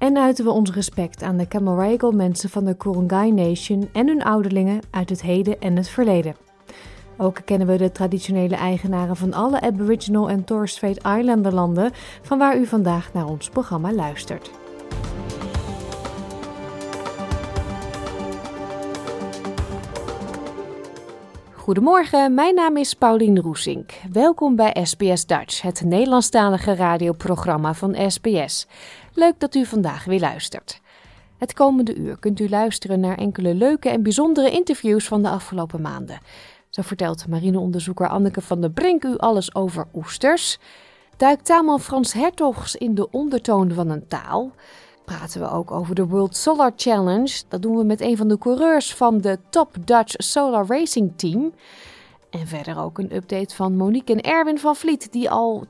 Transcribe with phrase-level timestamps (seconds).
[0.00, 4.22] en uiten we ons respect aan de Camaragal mensen van de Kurungay Nation en hun
[4.22, 6.34] ouderlingen uit het heden en het verleden.
[7.16, 11.90] Ook kennen we de traditionele eigenaren van alle Aboriginal en Torres Strait Islander landen
[12.22, 14.50] van waar u vandaag naar ons programma luistert.
[21.70, 23.92] Goedemorgen, mijn naam is Paulien Roesink.
[24.12, 28.66] Welkom bij SBS Dutch, het Nederlandstalige radioprogramma van SBS.
[29.14, 30.80] Leuk dat u vandaag weer luistert.
[31.38, 35.80] Het komende uur kunt u luisteren naar enkele leuke en bijzondere interviews van de afgelopen
[35.80, 36.20] maanden.
[36.68, 40.58] Zo vertelt marineonderzoeker Anneke van der Brink u alles over oesters.
[41.16, 44.52] Duikt Taman Frans Hertogs in de ondertoon van een taal.
[45.04, 47.42] Praten we ook over de World Solar Challenge.
[47.48, 51.52] Dat doen we met een van de coureurs van de Top Dutch Solar Racing Team.
[52.30, 55.66] En verder ook een update van Monique en Erwin van Vliet, die al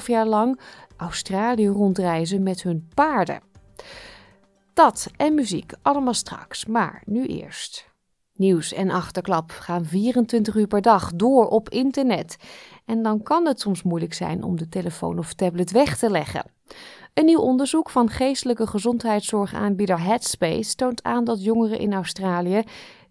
[0.00, 0.60] 2,5 jaar lang
[0.96, 3.40] Australië rondreizen met hun paarden.
[4.74, 7.92] Dat en muziek allemaal straks, maar nu eerst.
[8.36, 12.36] Nieuws en achterklap gaan 24 uur per dag door op internet.
[12.84, 16.44] En dan kan het soms moeilijk zijn om de telefoon of tablet weg te leggen.
[17.14, 22.62] Een nieuw onderzoek van geestelijke gezondheidszorgaanbieder Headspace toont aan dat jongeren in Australië,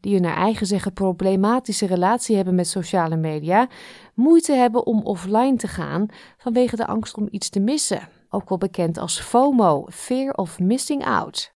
[0.04, 3.68] die een naar eigen zeggen problematische relatie hebben met sociale media,
[4.14, 6.06] moeite hebben om offline te gaan
[6.38, 11.06] vanwege de angst om iets te missen, ook wel bekend als FOMO, Fear of Missing
[11.06, 11.54] Out.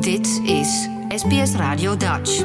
[0.00, 2.44] Dit is SBS Radio Dutch.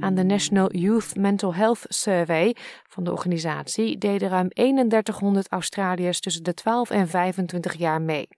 [0.00, 2.56] Aan de National Youth Mental Health Survey
[2.88, 8.28] van de organisatie deden ruim 3100 Australiërs tussen de 12 en 25 jaar mee.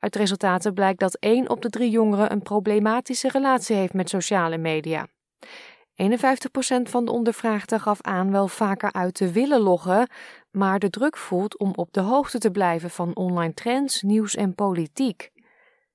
[0.00, 4.58] Uit resultaten blijkt dat 1 op de 3 jongeren een problematische relatie heeft met sociale
[4.58, 5.06] media.
[5.06, 6.02] 51%
[6.82, 10.08] van de ondervraagden gaf aan wel vaker uit te willen loggen,
[10.50, 14.54] maar de druk voelt om op de hoogte te blijven van online trends, nieuws en
[14.54, 15.30] politiek.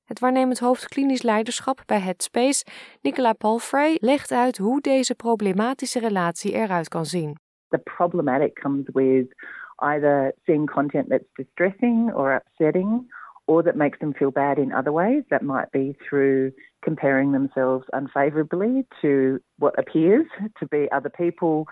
[0.04, 2.66] Het waarnemend hoofd klinisch leiderschap bij Headspace,
[3.02, 7.38] Nicola Palfrey, legt uit hoe deze problematische relatie eruit kan zien.
[7.70, 9.36] The problematic comes with
[9.76, 13.14] either seeing content that's distressing or upsetting
[13.48, 15.24] or that makes them feel bad in other ways.
[15.30, 16.52] That might be through
[16.84, 20.26] comparing themselves unfavorably to what appears
[20.60, 21.68] to be other people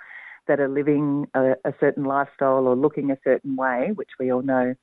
[0.47, 4.41] that are living a, a certain lifestyle or looking a certain way, which we all
[4.41, 4.75] know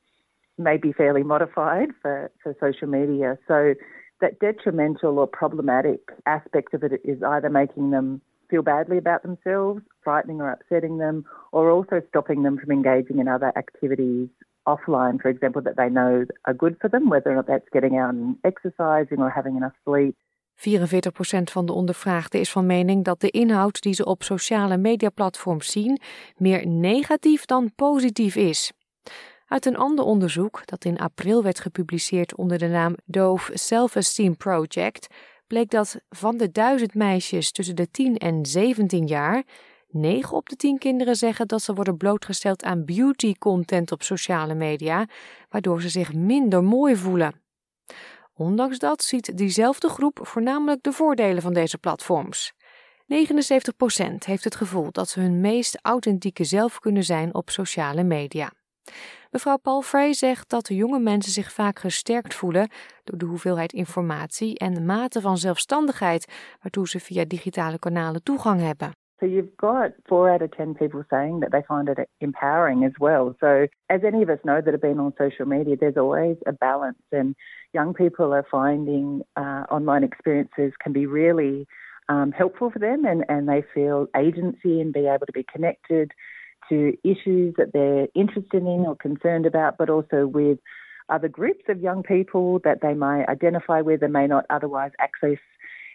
[0.58, 3.38] may be fairly modified for, for social media.
[3.46, 3.74] So
[4.20, 9.80] that detrimental or problematic aspect of it is either making them feel badly about themselves,
[10.02, 14.28] frightening or upsetting them, or also stopping them from engaging in other activities
[14.64, 17.98] offline, for example, that they know are good for them, whether or not that's getting
[17.98, 20.16] out and exercising or having enough sleep.
[20.54, 20.62] 44%
[21.50, 26.00] van de ondervraagden is van mening dat de inhoud die ze op sociale mediaplatforms zien
[26.36, 28.72] meer negatief dan positief is.
[29.46, 35.06] Uit een ander onderzoek, dat in april werd gepubliceerd onder de naam Dove Self-Esteem Project,
[35.50, 39.42] bleek dat van de duizend meisjes tussen de 10 en 17 jaar,
[39.88, 45.06] 9 op de 10 kinderen zeggen dat ze worden blootgesteld aan beauty-content op sociale media,
[45.48, 47.42] waardoor ze zich minder mooi voelen.
[48.34, 52.52] Ondanks dat ziet diezelfde groep voornamelijk de voordelen van deze platforms.
[52.52, 52.56] 79%
[54.18, 58.52] heeft het gevoel dat ze hun meest authentieke zelf kunnen zijn op sociale media.
[59.30, 62.68] Mevrouw Palfrey zegt dat jonge mensen zich vaak gesterkt voelen
[63.04, 68.60] door de hoeveelheid informatie en de mate van zelfstandigheid waartoe ze via digitale kanalen toegang
[68.60, 68.90] hebben.
[69.20, 72.96] So you've got four out of ten people saying that they find it empowering as
[72.98, 73.34] well.
[73.38, 76.52] So as any of us know that have been on social media, there's always a
[76.52, 77.34] balance, and
[77.72, 81.66] young people are finding uh, online experiences can be really
[82.08, 86.12] um, helpful for them, and, and they feel agency and be able to be connected
[86.70, 90.58] to issues that they're interested in or concerned about, but also with
[91.06, 95.38] other groups of young people that they may identify with and may not otherwise access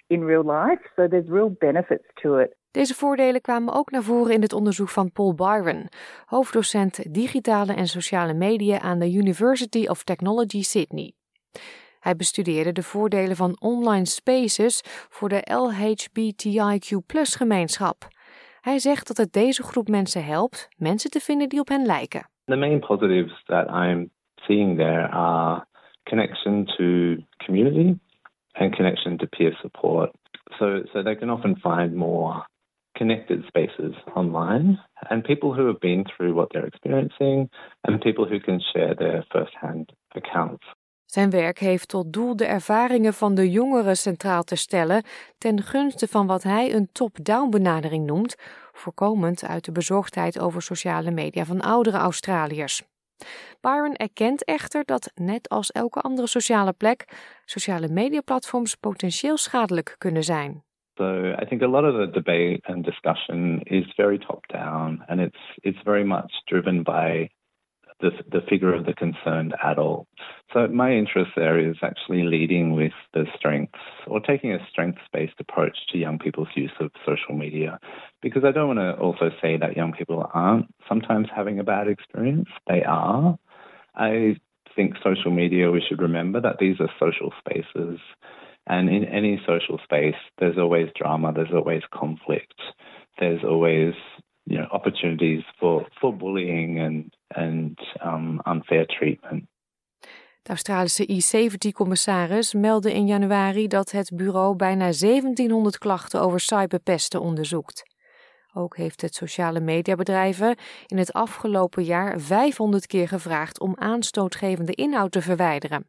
[0.08, 0.82] in real life.
[0.96, 2.56] So there's real benefits to it.
[2.72, 5.90] Deze voordelen kwamen ook naar voren in het onderzoek van Paul Byron,
[6.26, 11.14] hoofddocent digitale en sociale media aan de University of Technology Sydney.
[12.00, 17.02] Hij bestudeerde de voordelen van online spaces voor de LHBTIQ
[17.38, 18.08] gemeenschap.
[18.66, 22.30] Hij zegt dat het deze groep mensen helpt mensen te vinden die op hen lijken.
[22.46, 25.66] The main positives that I'm seeing there are
[26.04, 26.86] connection to
[27.46, 28.00] community
[28.52, 30.12] and connection to peer support.
[30.58, 32.46] So, so they can often find more
[32.92, 34.80] connected spaces online
[35.10, 37.50] and people who have been through what they're experiencing
[37.82, 40.66] and people who can share their first-hand accounts.
[41.16, 45.04] Zijn werk heeft tot doel de ervaringen van de jongeren centraal te stellen
[45.38, 48.36] ten gunste van wat hij een top-down benadering noemt,
[48.72, 52.84] voorkomend uit de bezorgdheid over sociale media van oudere Australiërs.
[53.62, 57.06] Byron erkent echter dat, net als elke andere sociale plek,
[57.46, 60.64] sociale mediaplatforms potentieel schadelijk kunnen zijn.
[60.98, 61.06] So
[61.42, 65.58] I think a lot of the debate and discussion is very top down and it's
[65.62, 67.30] it's very much driven by
[68.02, 70.08] the, the figure of the concerned adult.
[70.54, 75.78] So my interest there is actually leading with the strengths or taking a strengths-based approach
[75.92, 77.80] to young people's use of social media.
[78.22, 81.88] Because I don't want to also say that young people aren't sometimes having a bad
[81.88, 82.50] experience.
[82.68, 83.38] They are.
[83.96, 84.38] I
[84.76, 88.00] think social media, we should remember that these are social spaces.
[88.68, 92.60] And in any social space, there's always drama, there's always conflict,
[93.20, 93.94] there's always
[94.48, 99.44] you know, opportunities for, for bullying and, and um, unfair treatment.
[100.42, 107.84] De Australische I-70-commissaris meldde in januari dat het bureau bijna 1700 klachten over cyberpesten onderzoekt.
[108.54, 115.12] Ook heeft het sociale mediabedrijven in het afgelopen jaar 500 keer gevraagd om aanstootgevende inhoud
[115.12, 115.88] te verwijderen.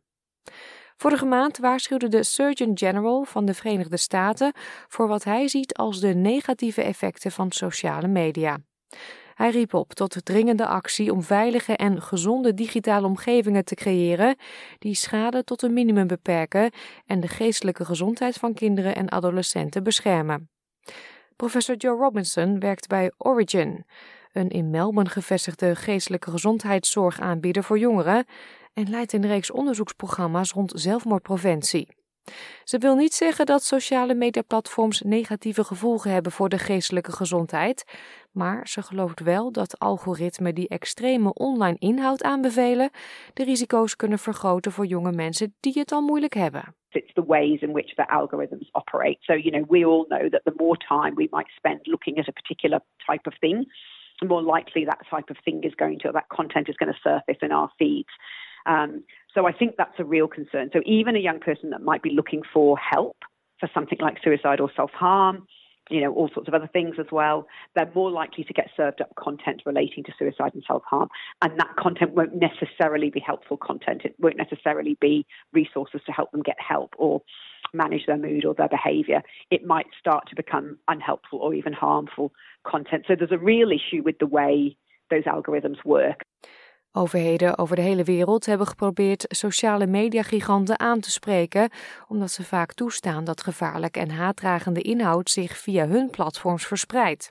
[0.96, 4.52] Vorige maand waarschuwde de Surgeon General van de Verenigde Staten
[4.88, 8.58] voor wat hij ziet als de negatieve effecten van sociale media.
[9.36, 14.36] Hij riep op tot dringende actie om veilige en gezonde digitale omgevingen te creëren
[14.78, 16.70] die schade tot een minimum beperken
[17.06, 20.50] en de geestelijke gezondheid van kinderen en adolescenten beschermen.
[21.36, 23.84] Professor Joe Robinson werkt bij Origin,
[24.32, 28.24] een in Melbourne gevestigde geestelijke gezondheidszorgaanbieder voor jongeren
[28.72, 31.88] en leidt een reeks onderzoeksprogramma's rond zelfmoordpreventie.
[32.64, 37.84] Ze wil niet zeggen dat sociale mediaplatforms negatieve gevolgen hebben voor de geestelijke gezondheid,
[38.32, 42.90] maar ze gelooft wel dat algoritmen die extreme online inhoud aanbevelen,
[43.34, 46.74] de risico's kunnen vergroten voor jonge mensen die het al moeilijk hebben.
[46.90, 49.18] It's the ways in which the algorithms operate.
[49.20, 52.28] So, you know, we all know that the more time we might spend looking at
[52.28, 53.72] a particular type of thing,
[54.18, 56.98] the more likely that type of thing is going to, that content is going to
[57.00, 58.12] surface in our feeds.
[58.66, 59.04] Um,
[59.36, 60.70] so I think that's a real concern.
[60.72, 63.18] So even a young person that might be looking for help
[63.60, 65.46] for something like suicide or self harm,
[65.90, 69.02] you know, all sorts of other things as well, they're more likely to get served
[69.02, 71.08] up content relating to suicide and self harm.
[71.42, 74.02] And that content won't necessarily be helpful content.
[74.04, 77.20] It won't necessarily be resources to help them get help or
[77.74, 79.20] manage their mood or their behavior.
[79.50, 82.32] It might start to become unhelpful or even harmful
[82.66, 83.04] content.
[83.06, 84.78] So there's a real issue with the way
[85.10, 86.22] those algorithms work.
[86.96, 91.70] Overheden over de hele wereld hebben geprobeerd sociale mediagiganten aan te spreken,
[92.08, 97.30] omdat ze vaak toestaan dat gevaarlijk en haatdragende inhoud zich via hun platforms verspreidt.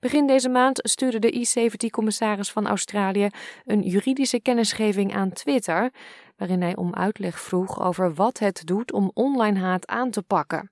[0.00, 3.28] Begin deze maand stuurde de I-70-commissaris van Australië
[3.64, 5.90] een juridische kennisgeving aan Twitter,
[6.36, 10.70] waarin hij om uitleg vroeg over wat het doet om online haat aan te pakken.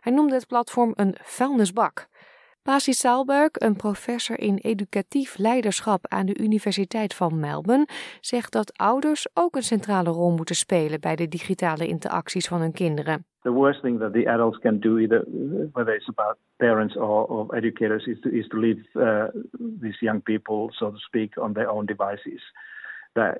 [0.00, 2.08] Hij noemde het platform een vuilnisbak.
[2.68, 7.86] Pasi Saalberg, een professor in educatief leiderschap aan de Universiteit van Melbourne,
[8.20, 12.72] zegt dat ouders ook een centrale rol moeten spelen bij de digitale interacties van hun
[12.72, 13.24] kinderen.
[13.42, 15.24] The worst thing that the adults can do, either
[15.72, 19.24] whether it's about parents or, or educators, is to, is to leave uh,
[19.80, 22.42] these young people, so to speak, on their own devices.
[23.14, 23.36] That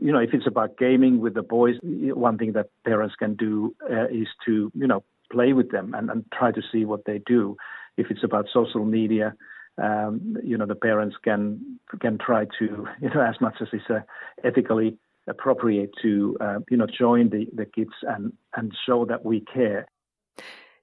[0.00, 1.76] you know, if it's about gaming with the boys,
[2.14, 6.10] one thing that parents can do uh, is to you know play with them and,
[6.10, 7.56] and try to see what they do.
[7.96, 9.34] If it's about social media,
[9.78, 13.88] um, you know, the parents can can try to, you know, as much as is
[13.90, 14.00] uh,
[14.42, 19.40] ethically appropriate to, uh, you know, join the, the kids and, and show that we
[19.40, 19.86] care.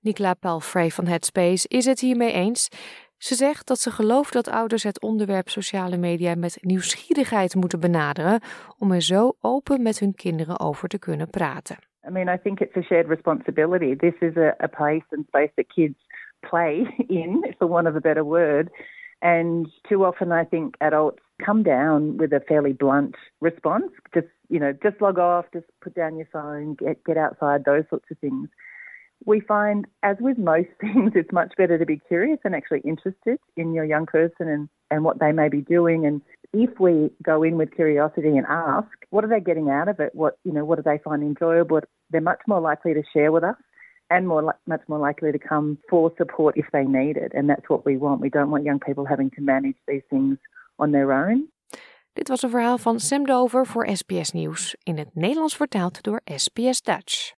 [0.01, 2.69] Nicola Palfrey van Headspace is het hiermee eens.
[3.17, 8.41] Ze zegt dat ze gelooft dat ouders het onderwerp sociale media met nieuwsgierigheid moeten benaderen
[8.77, 11.77] om er zo open met hun kinderen over te kunnen praten.
[12.07, 13.95] I mean, I think it's a shared responsibility.
[13.95, 15.97] This is a, a place and space that kids
[16.47, 18.69] play in, for want of a better word.
[19.21, 23.91] And too often, I think adults come down with a fairly blunt response.
[24.13, 27.83] Just you know, just log off, just put down your phone, get get outside, those
[27.89, 28.49] sorts of things.
[29.25, 33.39] We find, as with most things, it's much better to be curious and actually interested
[33.57, 36.05] in your young person and, and what they may be doing.
[36.05, 36.21] And
[36.53, 40.15] if we go in with curiosity and ask, what are they getting out of it?
[40.15, 41.81] What you know, what do they find enjoyable?
[42.09, 43.57] They're much more likely to share with us
[44.09, 47.33] and more much more likely to come for support if they need it.
[47.33, 48.21] And that's what we want.
[48.21, 50.37] We don't want young people having to manage these things
[50.75, 51.49] on their own.
[52.13, 56.21] Dit was een verhaal van Sam Dover voor SBS Nieuws, in het Nederlands vertaald door
[56.23, 57.33] SBS Dutch.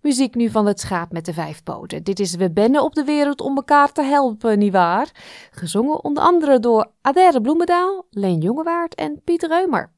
[0.00, 2.02] Muziek nu van het schaap met de vijf poten.
[2.02, 5.10] Dit is We bennen op de wereld om elkaar te helpen, nietwaar?
[5.50, 9.95] Gezongen onder andere door Adaire Bloemendaal, Leen Jongewaard en Piet Reumer.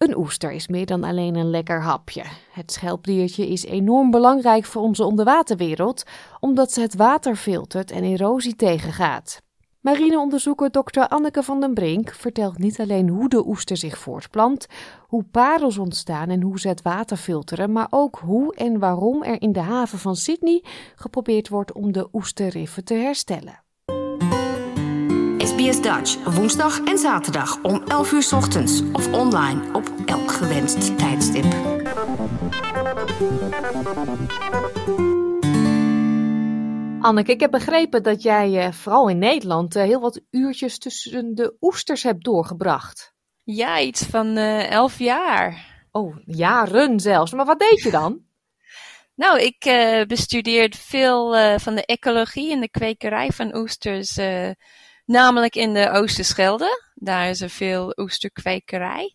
[0.00, 2.24] Een oester is meer dan alleen een lekker hapje.
[2.52, 6.02] Het schelpdiertje is enorm belangrijk voor onze onderwaterwereld,
[6.38, 9.42] omdat ze het water filtert en erosie tegengaat.
[9.80, 11.00] Marineonderzoeker Dr.
[11.00, 14.66] Anneke van den Brink vertelt niet alleen hoe de oester zich voortplant,
[15.06, 19.42] hoe parels ontstaan en hoe ze het water filteren, maar ook hoe en waarom er
[19.42, 20.64] in de haven van Sydney
[20.94, 23.62] geprobeerd wordt om de oesterriffen te herstellen.
[25.60, 30.98] SBS Dutch, woensdag en zaterdag om 11 uur 's ochtends of online op elk gewenst
[30.98, 31.44] tijdstip.
[37.00, 41.34] Anneke, ik heb begrepen dat jij eh, vooral in Nederland eh, heel wat uurtjes tussen
[41.34, 43.14] de oesters hebt doorgebracht.
[43.44, 45.66] Ja, iets van eh, elf jaar.
[45.90, 47.32] Oh, jaren zelfs.
[47.32, 48.18] Maar wat deed je dan?
[49.14, 54.50] Nou, ik uh, bestudeerde veel uh, van de ecologie en de kwekerij van oesters, uh,
[55.10, 56.90] namelijk in de Oosterschelde.
[56.94, 59.14] Daar is er veel oesterkwekerij.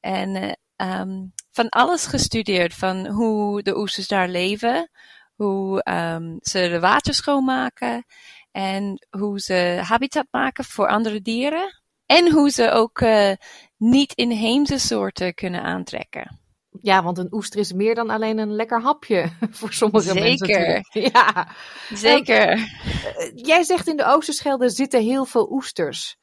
[0.00, 4.90] En um, van alles gestudeerd, van hoe de oesters daar leven,
[5.34, 8.04] hoe um, ze de water schoonmaken
[8.50, 11.82] en hoe ze habitat maken voor andere dieren.
[12.06, 13.32] En hoe ze ook uh,
[13.76, 16.41] niet inheemse soorten kunnen aantrekken.
[16.80, 20.22] Ja, want een oester is meer dan alleen een lekker hapje voor sommige Zeker.
[20.22, 20.46] mensen.
[20.46, 20.82] Zeker.
[21.12, 21.48] Ja,
[21.94, 22.56] Zeker.
[22.56, 22.64] Uh,
[23.34, 26.16] jij zegt in de Oosterschelde zitten heel veel oesters.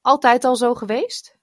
[0.00, 1.36] Altijd al zo geweest?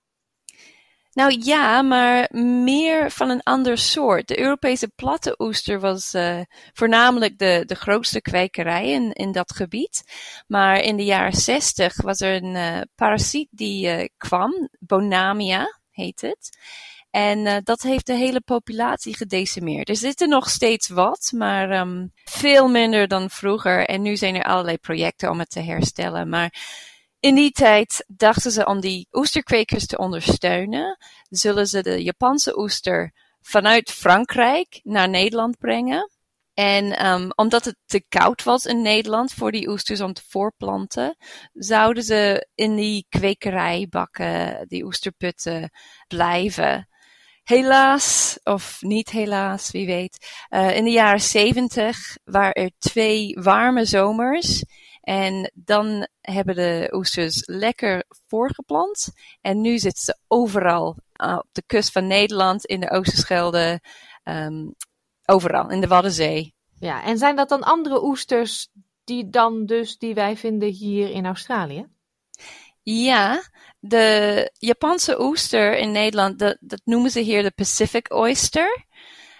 [1.14, 2.28] Nou ja, maar
[2.64, 4.28] meer van een ander soort.
[4.28, 6.42] De Europese platte oester was uh,
[6.74, 10.04] voornamelijk de, de grootste kwekerij in, in dat gebied.
[10.48, 16.22] Maar in de jaren zestig was er een uh, parasiet die uh, kwam, Bonamia heet
[16.22, 16.58] het.
[17.14, 19.90] En dat heeft de hele populatie gedecimeerd.
[19.90, 23.86] Er zitten nog steeds wat, maar um, veel minder dan vroeger.
[23.86, 26.30] En nu zijn er allerlei projecten om het te herstellen.
[26.30, 26.54] Maar
[27.20, 30.98] in die tijd dachten ze om die oesterkwekers te ondersteunen,
[31.30, 36.12] zullen ze de Japanse oester vanuit Frankrijk naar Nederland brengen.
[36.54, 41.18] En um, omdat het te koud was in Nederland voor die oesters om te voorplanten,
[41.54, 45.70] zouden ze in die kwekerijbakken, die oesterputten,
[46.08, 46.88] blijven.
[47.44, 50.46] Helaas, of niet helaas, wie weet.
[50.50, 54.64] Uh, in de jaren zeventig waren er twee warme zomers.
[55.02, 59.12] En dan hebben de oesters lekker voorgeplant.
[59.42, 63.82] En nu zitten ze overal uh, op de kust van Nederland, in de Oosterschelde,
[64.24, 64.76] um,
[65.26, 66.54] overal, in de Waddenzee.
[66.80, 68.68] Ja, en zijn dat dan andere oesters
[69.04, 71.88] die dan dus die wij vinden hier in Australië?
[72.84, 73.44] Ja,
[73.80, 78.86] de Japanse oester in Nederland, dat, dat noemen ze hier de Pacific oyster.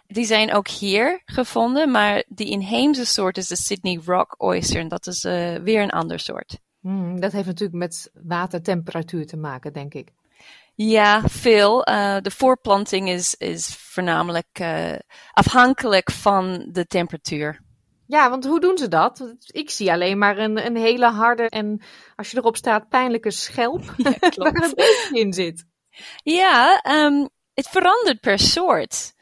[0.08, 4.80] Die zijn ook hier gevonden, maar die inheemse soort is de Sydney Rock oyster.
[4.80, 6.58] En dat is uh, weer een ander soort.
[6.80, 10.12] Hmm, dat heeft natuurlijk met watertemperatuur te maken, denk ik.
[10.76, 11.90] Ja, veel.
[11.90, 14.94] Uh, de voorplanting is, is voornamelijk uh,
[15.32, 17.63] afhankelijk van de temperatuur.
[18.14, 19.34] Ja, want hoe doen ze dat?
[19.46, 21.82] Ik zie alleen maar een, een hele harde en
[22.16, 25.66] als je erop staat pijnlijke schelp ja, waar een beetje in zit.
[26.24, 29.14] Ja, um, het verandert per soort.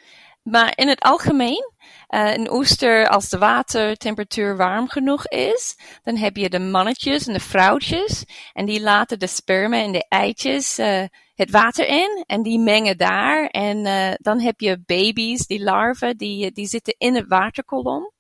[0.44, 1.74] Maar in het algemeen,
[2.10, 7.34] uh, een oester, als de watertemperatuur warm genoeg is, dan heb je de mannetjes en
[7.34, 8.26] de vrouwtjes.
[8.54, 11.04] En die laten de sperma en de eitjes uh,
[11.36, 13.46] het water in en die mengen daar.
[13.48, 18.12] En uh, dan heb je baby's, die larven, die, die zitten in het waterkolom.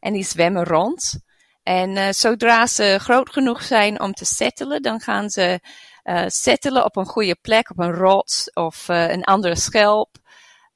[0.00, 1.20] En die zwemmen rond.
[1.62, 5.60] En uh, zodra ze groot genoeg zijn om te settelen, dan gaan ze
[6.04, 10.16] uh, settelen op een goede plek, op een rots of uh, een andere schelp.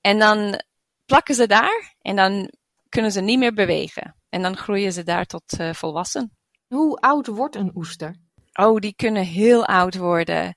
[0.00, 0.62] En dan
[1.04, 2.52] plakken ze daar en dan
[2.88, 4.16] kunnen ze niet meer bewegen.
[4.28, 6.37] En dan groeien ze daar tot volwassen.
[6.68, 8.16] Hoe oud wordt een oester?
[8.52, 10.56] Oh, die kunnen heel oud worden.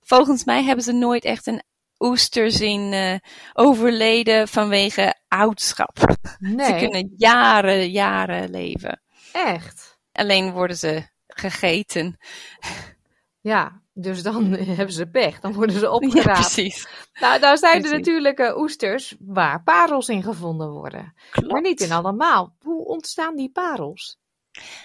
[0.00, 1.62] Volgens mij hebben ze nooit echt een
[2.02, 3.14] oester zien uh,
[3.52, 6.16] overleden vanwege oudschap.
[6.38, 6.66] Nee.
[6.66, 9.02] Ze kunnen jaren, jaren leven.
[9.32, 9.98] Echt?
[10.12, 12.18] Alleen worden ze gegeten.
[13.40, 15.40] Ja, dus dan hebben ze pech.
[15.40, 16.26] Dan worden ze opgeraapt.
[16.26, 16.88] Ja, precies.
[17.20, 17.90] Nou, daar zijn precies.
[17.90, 21.14] er natuurlijk uh, oesters waar parels in gevonden worden.
[21.30, 21.52] Klopt.
[21.52, 22.56] Maar niet in allemaal.
[22.60, 24.20] Hoe ontstaan die parels?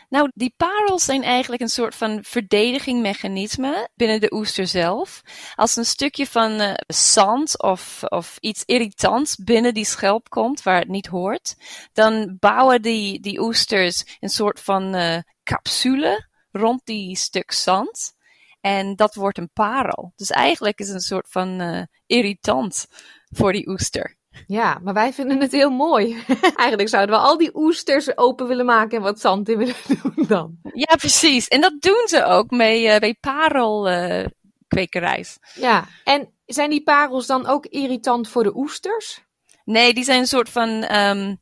[0.09, 5.21] Nou, die parels zijn eigenlijk een soort van verdedigingmechanisme binnen de oester zelf.
[5.55, 10.79] Als een stukje van uh, zand of, of iets irritants binnen die schelp komt waar
[10.79, 11.55] het niet hoort,
[11.93, 18.15] dan bouwen die, die oesters een soort van uh, capsule rond die stuk zand.
[18.61, 20.13] En dat wordt een parel.
[20.15, 22.87] Dus eigenlijk is het een soort van uh, irritant
[23.29, 24.17] voor die oester.
[24.47, 26.23] Ja, maar wij vinden het heel mooi.
[26.55, 30.25] Eigenlijk zouden we al die oesters open willen maken en wat zand in willen doen
[30.27, 30.57] dan.
[30.73, 31.47] Ja, precies.
[31.47, 35.25] En dat doen ze ook mee, uh, bij parelkwekerij.
[35.55, 39.25] ja, en zijn die parels dan ook irritant voor de oesters?
[39.65, 41.41] Nee, die zijn een soort van um,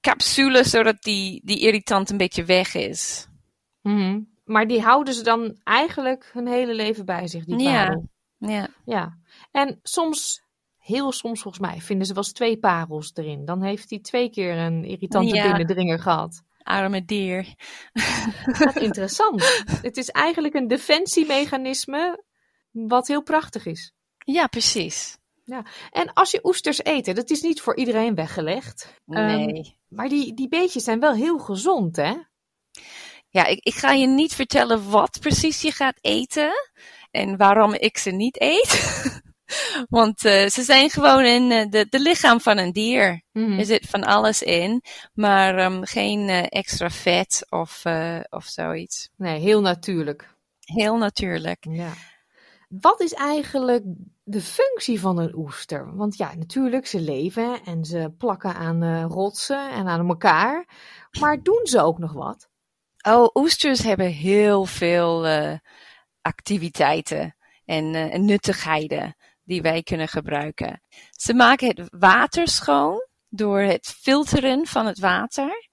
[0.00, 3.28] capsule, zodat die, die irritant een beetje weg is.
[3.82, 8.08] Mm Maar die houden ze dan eigenlijk hun hele leven bij zich, die parel?
[8.38, 8.48] Ja.
[8.48, 8.68] ja.
[8.84, 9.18] ja.
[9.50, 10.42] En soms
[10.90, 13.44] heel soms volgens mij vinden ze wel eens twee parels erin.
[13.44, 15.46] Dan heeft hij twee keer een irritante ja.
[15.46, 16.42] binnendringer gehad.
[16.62, 17.54] Arme dier.
[18.74, 19.64] interessant.
[19.82, 22.24] Het is eigenlijk een defensiemechanisme
[22.70, 23.92] wat heel prachtig is.
[24.18, 25.18] Ja, precies.
[25.44, 25.66] Ja.
[25.90, 28.94] En als je oesters eet, dat is niet voor iedereen weggelegd.
[29.04, 29.48] Nee.
[29.48, 32.14] Um, maar die, die beetjes zijn wel heel gezond, hè?
[33.28, 36.52] Ja, ik, ik ga je niet vertellen wat precies je gaat eten
[37.10, 38.70] en waarom ik ze niet eet.
[39.88, 43.22] Want uh, ze zijn gewoon in uh, de, de lichaam van een dier.
[43.32, 43.58] Mm.
[43.58, 47.82] Er zit van alles in, maar um, geen uh, extra vet of,
[48.28, 49.08] of zoiets.
[49.16, 50.34] Nee, heel natuurlijk.
[50.60, 51.66] Heel natuurlijk.
[51.70, 51.92] Ja.
[52.68, 53.82] Wat is eigenlijk
[54.22, 55.96] de functie van een oester?
[55.96, 60.68] Want ja, natuurlijk, ze leven en ze plakken aan rotsen en aan elkaar.
[61.20, 62.48] Maar doen ze ook nog wat?
[63.08, 65.26] Oh, oesters hebben heel veel
[66.22, 69.16] activiteiten en, en nuttigheden
[69.50, 70.82] die wij kunnen gebruiken.
[71.10, 75.68] Ze maken het water schoon door het filteren van het water.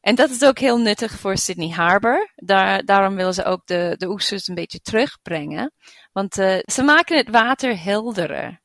[0.00, 2.32] En dat is ook heel nuttig voor Sydney Harbour.
[2.34, 5.72] Daar, daarom willen ze ook de, de oesters een beetje terugbrengen.
[6.12, 8.60] Want uh, ze maken het water helderder.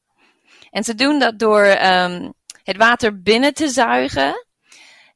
[0.70, 2.34] En ze doen dat door um,
[2.64, 4.46] het water binnen te zuigen.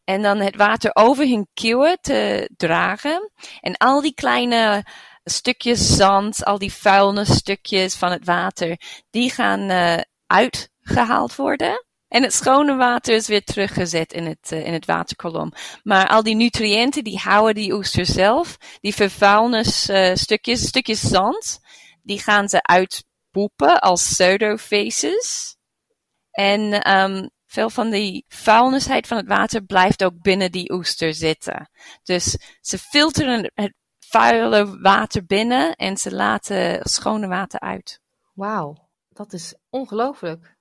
[0.04, 3.32] En dan het water over hun kieuwen te dragen.
[3.60, 4.86] En al die kleine
[5.24, 9.98] stukjes zand, al die vuilnisstukjes van het water, die gaan uh,
[10.28, 11.86] uitgehaald worden.
[12.08, 15.52] En het schone water is weer teruggezet in het, uh, in het waterkolom.
[15.84, 18.58] Maar al die nutriënten, die houden die oester zelf.
[18.80, 21.60] Die vervuilnisstukjes, uh, stukjes zand,
[22.04, 25.56] die gaan ze uitpoepen als pseudofaces.
[26.32, 31.70] En um, veel van die vuilnisheid van het water blijft ook binnen die oester zitten.
[32.04, 33.74] Dus ze filteren het
[34.12, 38.00] vuile water binnen en ze laten schone water uit.
[38.34, 40.56] Wauw, dat is ongelooflijk.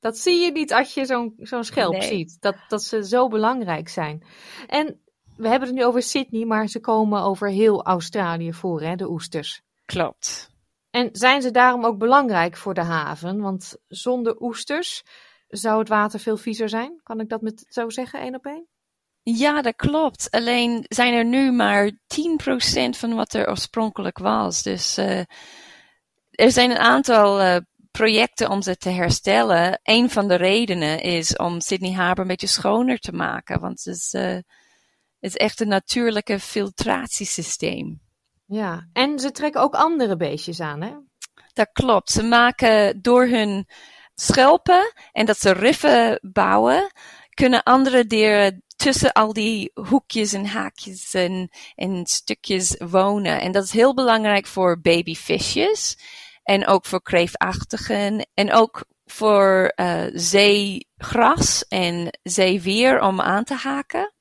[0.00, 2.08] Dat zie je niet als je zo'n zo'n schelp Nee.
[2.08, 2.36] ziet.
[2.40, 4.26] Dat, dat ze zo belangrijk zijn.
[4.66, 5.00] En
[5.36, 9.10] we hebben het nu over Sydney, maar ze komen over heel Australië voor, hè, de
[9.10, 9.62] oesters.
[9.84, 10.50] Klopt.
[10.90, 13.40] En zijn ze daarom ook belangrijk voor de haven?
[13.40, 15.02] Want zonder oesters
[15.48, 17.00] zou het water veel viezer zijn.
[17.02, 18.66] Kan ik dat met zo zeggen, één op één?
[19.22, 20.30] Ja, dat klopt.
[20.30, 21.92] Alleen zijn er nu maar 10%
[22.90, 24.62] van wat er oorspronkelijk was.
[24.62, 25.18] Dus uh,
[26.30, 27.56] er zijn een aantal uh,
[27.90, 29.80] projecten om ze te herstellen.
[29.82, 33.60] Een van de redenen is om Sydney Harbour een beetje schoner te maken.
[33.60, 34.44] Want het is, uh, het
[35.20, 38.00] is echt een natuurlijke filtratiesysteem.
[38.46, 40.92] Ja, en ze trekken ook andere beestjes aan, hè?
[41.52, 42.10] Dat klopt.
[42.10, 43.68] Ze maken door hun
[44.14, 46.90] schelpen en dat ze riffen bouwen,
[47.34, 53.40] kunnen andere dieren tussen al die hoekjes en haakjes en, stukjes wonen.
[53.40, 55.98] En dat is heel belangrijk voor babyvisjes.
[56.42, 58.26] En ook voor kreefachtigen.
[58.34, 64.14] En ook voor uh, zeegras en zeewier om aan te haken.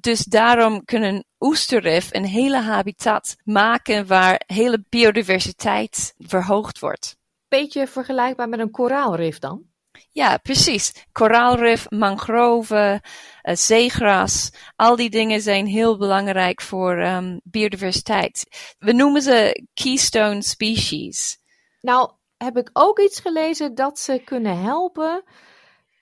[0.00, 7.16] Dus daarom kunnen oesterrif een hele habitat maken waar hele biodiversiteit verhoogd wordt.
[7.48, 9.71] Beetje vergelijkbaar met een koraalrif dan?
[10.10, 10.92] Ja, precies.
[11.12, 13.00] Koraalrif, mangroven,
[13.42, 18.46] uh, zeegras, al die dingen zijn heel belangrijk voor um, biodiversiteit.
[18.78, 21.38] We noemen ze keystone species.
[21.80, 25.24] Nou, heb ik ook iets gelezen dat ze kunnen helpen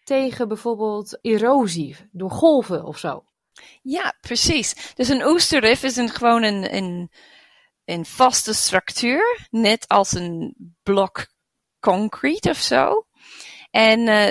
[0.04, 3.24] tegen bijvoorbeeld erosie door golven of zo.
[3.82, 4.92] Ja, precies.
[4.94, 7.10] Dus een oesterrif is een, gewoon een, een,
[7.84, 11.26] een vaste structuur, net als een blok
[11.80, 13.04] concrete of zo.
[13.70, 14.28] En uh,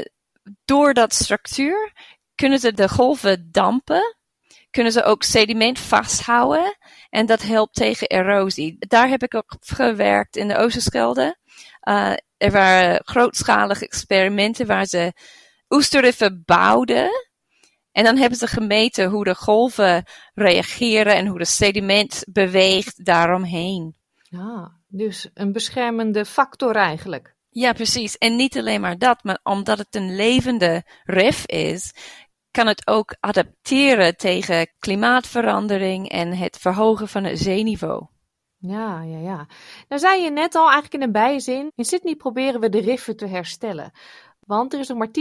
[0.66, 1.94] door dat structuur
[2.36, 4.16] kunnen ze de golven dampen,
[4.70, 6.78] kunnen ze ook sediment vasthouden
[7.10, 8.76] en dat helpt tegen erosie.
[8.80, 11.38] Daar heb ik ook gewerkt in de Oosterschelde.
[11.84, 15.14] Uh, er waren grootschalige experimenten waar ze
[15.70, 17.10] oesterriffen bouwden.
[17.92, 23.96] En dan hebben ze gemeten hoe de golven reageren en hoe de sediment beweegt daaromheen.
[24.30, 27.36] Ja, dus een beschermende factor eigenlijk.
[27.60, 28.18] Ja, precies.
[28.18, 31.94] En niet alleen maar dat, maar omdat het een levende rif is,
[32.52, 38.08] kan het ook adapteren tegen klimaatverandering en het verhogen van het zeeniveau.
[38.58, 39.48] Ja, ja, ja.
[39.88, 43.18] Nou zei je net al eigenlijk in een bijzin, in Sydney proberen we de riffen
[43.18, 43.92] te herstellen.
[44.40, 45.12] Want er is nog maar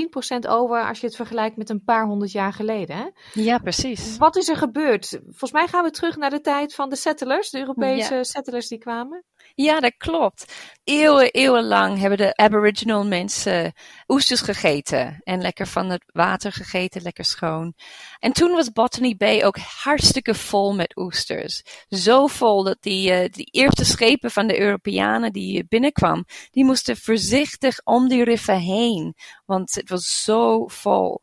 [0.45, 2.97] 10% over als je het vergelijkt met een paar honderd jaar geleden.
[2.97, 3.07] Hè?
[3.33, 4.17] Ja, precies.
[4.17, 5.09] Wat is er gebeurd?
[5.25, 8.79] Volgens mij gaan we terug naar de tijd van de settlers, de Europese settlers die
[8.79, 9.25] kwamen.
[9.61, 10.53] Ja, dat klopt.
[10.85, 13.73] Eeuwen, eeuwenlang hebben de Aboriginal mensen
[14.09, 15.21] oesters gegeten.
[15.23, 17.75] En lekker van het water gegeten, lekker schoon.
[18.19, 21.63] En toen was Botany Bay ook hartstikke vol met oesters.
[21.89, 27.81] Zo vol dat die, uh, eerste schepen van de Europeanen die binnenkwamen, die moesten voorzichtig
[27.85, 29.15] om die riffen heen.
[29.47, 31.23] Want het was zo vol.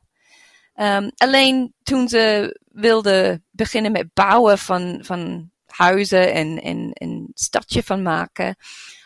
[0.75, 7.83] Um, alleen toen ze wilden beginnen met bouwen van, van huizen en, en een stadje
[7.83, 8.55] van maken,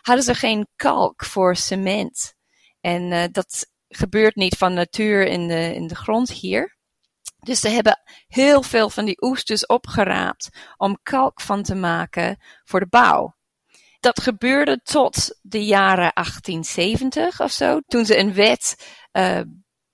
[0.02, 2.34] hadden ze geen kalk voor cement.
[2.82, 6.78] En uh, dat gebeurt niet van natuur in de, in de grond hier.
[7.40, 12.80] Dus ze hebben heel veel van die oesters opgeraapt om kalk van te maken voor
[12.80, 13.38] de bouw.
[14.00, 19.42] Dat gebeurde tot de jaren 1870 of zo, toen ze een wet uh,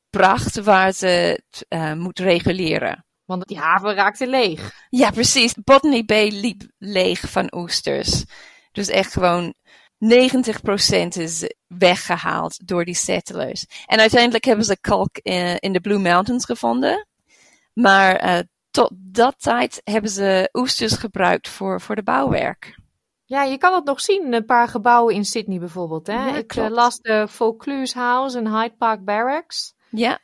[0.09, 3.04] bracht waar ze het uh, moet reguleren.
[3.25, 4.71] Want die haven raakte leeg.
[4.89, 5.53] Ja, precies.
[5.63, 8.23] Botany Bay liep leeg van oesters.
[8.71, 9.53] Dus echt gewoon
[9.97, 13.65] 90% is weggehaald door die settlers.
[13.85, 17.07] En uiteindelijk hebben ze kalk in, in de Blue Mountains gevonden.
[17.73, 18.39] Maar uh,
[18.71, 22.79] tot dat tijd hebben ze oesters gebruikt voor, voor de bouwwerk.
[23.25, 26.07] Ja, je kan het nog zien, een paar gebouwen in Sydney bijvoorbeeld.
[26.07, 26.13] Hè?
[26.13, 29.73] Ja, Ik uh, las de Vaucluse House en Hyde Park Barracks.
[29.89, 30.19] Ja.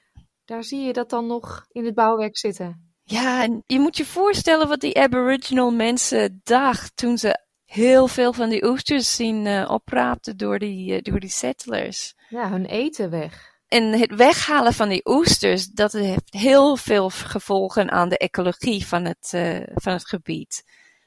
[0.46, 2.91] Daar zie je dat dan nog in het bouwwerk zitten.
[3.12, 8.34] Ja, en je moet je voorstellen wat die Aboriginal mensen dachten toen ze heel veel
[8.34, 12.14] van die oesters zien uh, opraapten door die, uh, door die settlers.
[12.30, 13.50] Ja, hun eten weg.
[13.68, 19.06] En het weghalen van die oesters, dat heeft heel veel gevolgen aan de ecologie van
[19.06, 20.64] het, uh, van het gebied.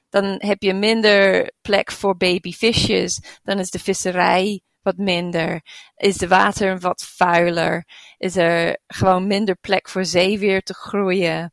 [0.08, 5.60] Dan heb je minder plek voor babyvisjes, dan is de visserij wat minder,
[5.96, 7.84] is de water wat vuiler,
[8.16, 11.52] is er gewoon minder plek voor zeewier te groeien.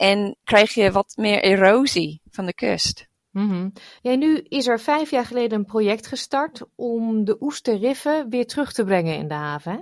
[0.00, 3.08] En krijg je wat meer erosie van de kust.
[3.30, 3.72] Mm -hmm.
[4.00, 8.72] ja, nu is er vijf jaar geleden een project gestart om de oesterriffen weer terug
[8.72, 9.72] te brengen in de haven.
[9.72, 9.78] Hè?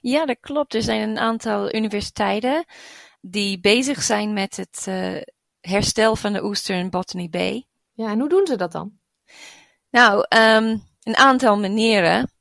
[0.00, 0.74] Ja, dat klopt.
[0.74, 2.64] Er zijn een aantal universiteiten
[3.20, 5.22] die bezig zijn met het uh,
[5.60, 7.66] herstel van de oester in Botany Bay.
[7.92, 8.92] Ja, en hoe doen ze dat dan?
[9.90, 12.32] Nou, um, een aantal manieren.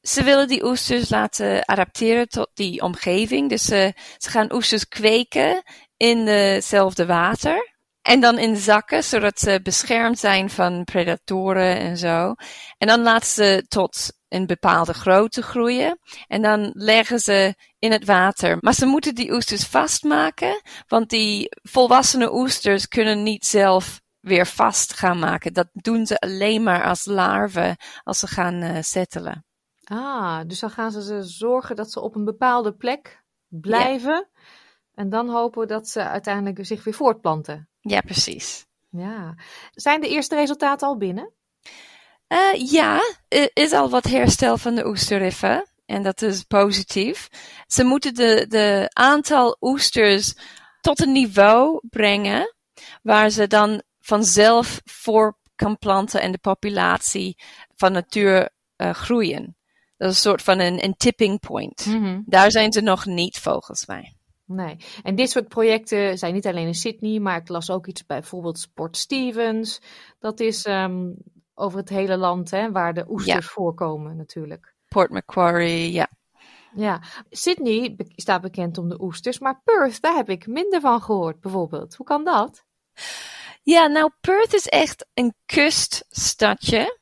[0.00, 3.48] Ze willen die oesters laten adapteren tot die omgeving.
[3.48, 5.62] Dus ze gaan oesters kweken
[5.96, 7.74] in hetzelfde water.
[8.02, 12.34] En dan in zakken, zodat ze beschermd zijn van predatoren en zo.
[12.78, 15.98] En dan laten ze tot een bepaalde grootte groeien.
[16.26, 18.58] En dan leggen ze in het water.
[18.60, 24.92] Maar ze moeten die oesters vastmaken, want die volwassene oesters kunnen niet zelf weer vast
[24.92, 25.52] gaan maken.
[25.52, 29.44] Dat doen ze alleen maar als larven als ze gaan uh, settelen.
[29.84, 34.28] Ah, dus dan gaan ze zorgen dat ze op een bepaalde plek blijven.
[34.34, 34.44] Ja.
[34.96, 37.68] En dan hopen we dat ze uiteindelijk zich weer voortplanten.
[37.80, 38.66] Ja, precies.
[38.90, 39.34] Ja.
[39.70, 41.32] Zijn de eerste resultaten al binnen?
[42.28, 45.66] Uh, ja, er is al wat herstel van de oesterriffen.
[45.86, 47.28] En dat is positief.
[47.66, 50.34] Ze moeten de, de aantal oesters
[50.80, 52.54] tot een niveau brengen
[53.02, 57.38] waar ze dan vanzelf voor kan planten en de populatie
[57.74, 59.56] van natuur uh, groeien.
[59.96, 61.86] Dat is een soort van een, een tipping point.
[61.86, 62.22] Mm -hmm.
[62.26, 64.15] Daar zijn ze nog niet volgens mij.
[64.46, 68.06] Nee, en dit soort projecten zijn niet alleen in Sydney, maar ik las ook iets
[68.06, 69.80] bij bijvoorbeeld Port Stevens.
[70.18, 71.16] Dat is um,
[71.54, 73.52] over het hele land, hè, waar de oesters ja.
[73.52, 74.74] voorkomen natuurlijk.
[74.88, 76.08] Port Macquarie, ja.
[76.74, 81.02] Ja, Sydney be staat bekend om de oesters, maar Perth, daar heb ik minder van
[81.02, 81.94] gehoord bijvoorbeeld.
[81.94, 82.64] Hoe kan dat?
[83.62, 86.98] Ja, nou Perth is echt een kuststadje.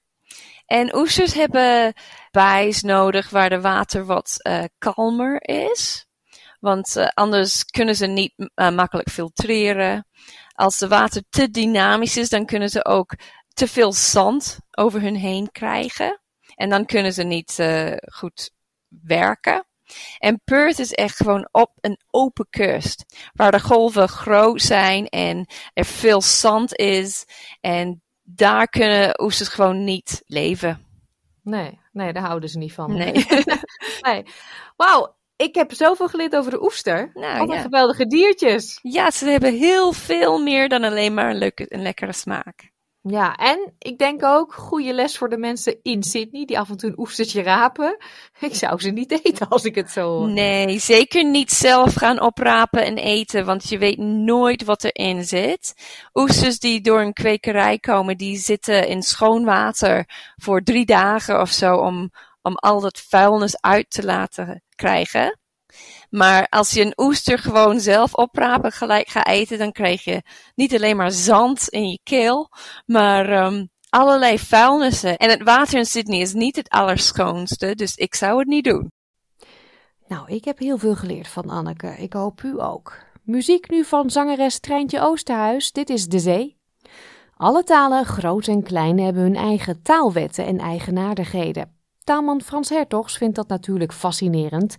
[0.67, 1.95] En oesters hebben
[2.31, 6.04] bijs nodig waar de water wat uh, kalmer is.
[6.65, 10.07] Want uh, anders kunnen ze niet uh, makkelijk filtreren.
[10.53, 13.15] Als het water te dynamisch is, dan kunnen ze ook
[13.49, 16.21] te veel zand over hun heen krijgen.
[16.55, 18.51] En dan kunnen ze niet uh, goed
[18.89, 19.67] werken.
[20.19, 23.05] En Perth is echt gewoon op een open kust.
[23.33, 27.25] Waar de golven groot zijn en er veel zand is.
[27.61, 30.87] En daar kunnen oesters gewoon niet leven.
[31.43, 32.97] Nee, nee, daar houden ze niet van.
[32.97, 33.27] Nee.
[34.09, 34.25] nee.
[34.77, 37.11] Wauw, ik heb zoveel geleerd over de oester.
[37.15, 37.63] Nou, Wat ja.
[37.63, 38.79] geweldige diertjes.
[38.83, 42.73] Ja, ze hebben heel veel meer dan alleen maar een, leuke, een lekkere smaak.
[43.09, 46.77] Ja, en ik denk ook goede les voor de mensen in Sydney die af en
[46.77, 47.97] toe een oestertje rapen.
[48.41, 50.29] Ik zou ze niet eten als ik het zo hoor.
[50.29, 55.75] Nee, zeker niet zelf gaan oprapen en eten, want je weet nooit wat erin zit.
[56.15, 61.51] Oesters die door een kwekerij komen, die zitten in schoon water voor drie dagen of
[61.51, 62.11] zo om,
[62.43, 65.39] om al dat vuilnis uit te laten krijgen.
[66.11, 70.23] Maar als je een oester gewoon zelf oprapen gelijk gaat eten, dan krijg je
[70.55, 72.51] niet alleen maar zand in je keel,
[72.87, 75.17] maar um, allerlei vuilnissen.
[75.17, 78.93] En het water in Sydney is niet het allerschoonste, dus ik zou het niet doen.
[80.07, 81.97] Nou, ik heb heel veel geleerd van Anneke.
[81.99, 82.99] Ik hoop u ook.
[83.23, 85.73] Muziek nu van zangeres Treintje Oosterhuis.
[85.73, 86.57] Dit is De Zee.
[87.37, 91.74] Alle talen, groot en klein, hebben hun eigen taalwetten en eigenaardigheden.
[92.05, 94.77] Taalman Frans Hertogs vindt dat natuurlijk fascinerend.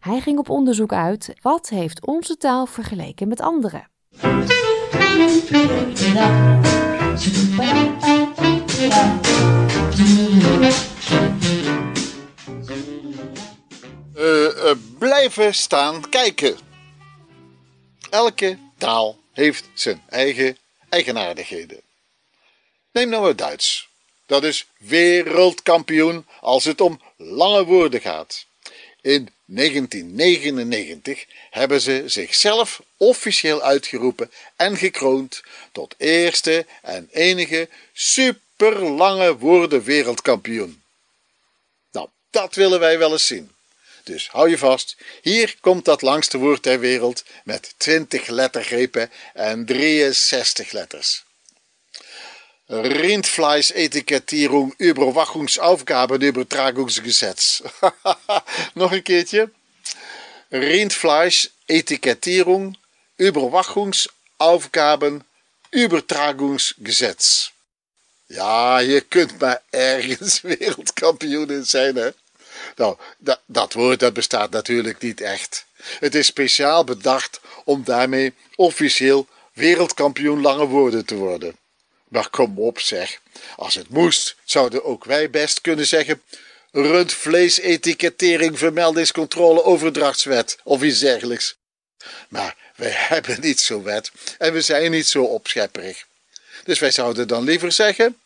[0.00, 3.86] Hij ging op onderzoek uit wat heeft onze taal vergeleken met andere.
[14.16, 16.56] Uh, blijven staan kijken.
[18.10, 20.56] Elke taal heeft zijn eigen
[20.88, 21.80] eigenaardigheden.
[22.92, 23.85] Neem nou het Duits.
[24.26, 28.46] Dat is wereldkampioen als het om lange woorden gaat.
[29.00, 39.82] In 1999 hebben ze zichzelf officieel uitgeroepen en gekroond tot eerste en enige superlange woorden
[39.82, 40.82] wereldkampioen.
[41.92, 43.50] Nou, dat willen wij wel eens zien.
[44.04, 49.66] Dus hou je vast, hier komt dat langste woord ter wereld met 20 lettergrepen en
[49.66, 51.25] 63 letters.
[52.68, 57.62] Rindfleisch-Etikettierung, Überwachungsaufgaben, Übertragungsgesetz.
[58.74, 59.50] Nog een keertje.
[60.50, 62.76] Rindfleisch-Etikettierung,
[63.20, 65.24] Überwachungsaufgaben,
[65.74, 67.50] Übertragungsgesetz.
[68.26, 72.10] Ja, je kunt maar ergens wereldkampioen zijn, hè?
[72.76, 75.66] Nou, dat, dat woord dat bestaat natuurlijk niet echt.
[75.98, 81.56] Het is speciaal bedacht om daarmee officieel wereldkampioen lange woorden te worden.
[82.08, 83.20] Maar kom op zeg,
[83.56, 86.22] als het moest, zouden ook wij best kunnen zeggen
[86.72, 91.56] rundvleesetikettering, vermeldingscontrole, overdrachtswet of iets dergelijks.
[92.28, 96.06] Maar wij hebben niet zo'n wet en we zijn niet zo opschepperig.
[96.64, 98.18] Dus wij zouden dan liever zeggen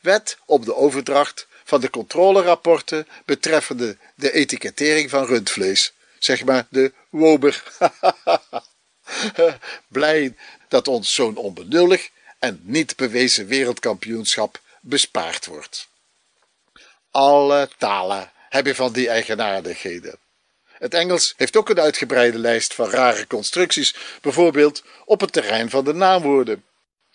[0.00, 5.92] wet op de overdracht van de controlerapporten betreffende de etikettering van rundvlees.
[6.18, 7.62] Zeg maar de Wober.
[9.88, 10.34] Blij
[10.68, 15.88] dat ons zo'n onbenullig en niet bewezen wereldkampioenschap bespaard wordt.
[17.10, 20.18] Alle talen hebben van die eigenaardigheden.
[20.64, 25.84] Het Engels heeft ook een uitgebreide lijst van rare constructies, bijvoorbeeld op het terrein van
[25.84, 26.64] de naamwoorden.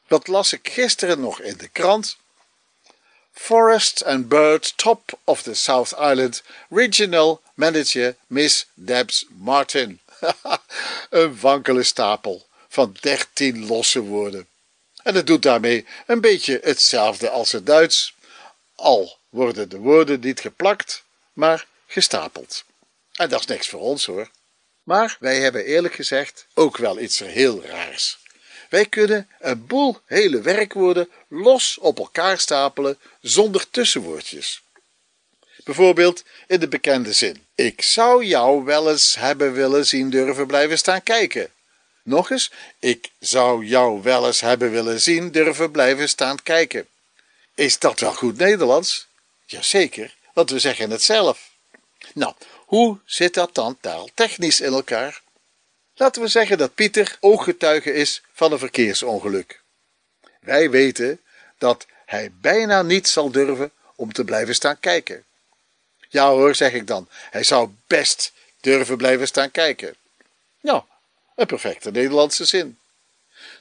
[0.08, 2.18] Dat las ik gisteren nog in de krant.
[3.34, 10.00] Forest and Bird Top of the South Island Regional Manager Miss Debs Martin.
[11.10, 14.48] een wankele stapel van dertien losse woorden.
[15.04, 18.16] En het doet daarmee een beetje hetzelfde als het Duits,
[18.76, 22.64] al worden de woorden niet geplakt, maar gestapeld.
[23.14, 24.30] En dat is niks voor ons hoor.
[24.84, 28.20] Maar wij hebben eerlijk gezegd ook wel iets heel raars.
[28.70, 34.62] Wij kunnen een boel hele werkwoorden los op elkaar stapelen zonder tussenwoordjes.
[35.64, 40.78] Bijvoorbeeld in de bekende zin: Ik zou jou wel eens hebben willen zien durven blijven
[40.78, 41.52] staan kijken.
[42.04, 46.88] Nog eens, ik zou jou wel eens hebben willen zien durven blijven staan kijken.
[47.56, 49.08] Is dat wel goed Nederlands?
[49.46, 51.52] Jazeker, want we zeggen het zelf.
[52.14, 52.34] Nou,
[52.66, 55.22] hoe zit dat dan taaltechnisch in elkaar?
[55.96, 59.62] Laten we zeggen dat Pieter ooggetuige is van een verkeersongeluk.
[60.40, 61.20] Wij weten
[61.58, 65.24] dat hij bijna niet zal durven om te blijven staan kijken.
[66.10, 69.96] Ja hoor, zeg ik dan, hij zou best durven blijven staan kijken.
[70.62, 70.84] Nou,
[71.36, 72.78] een perfecte Nederlandse zin.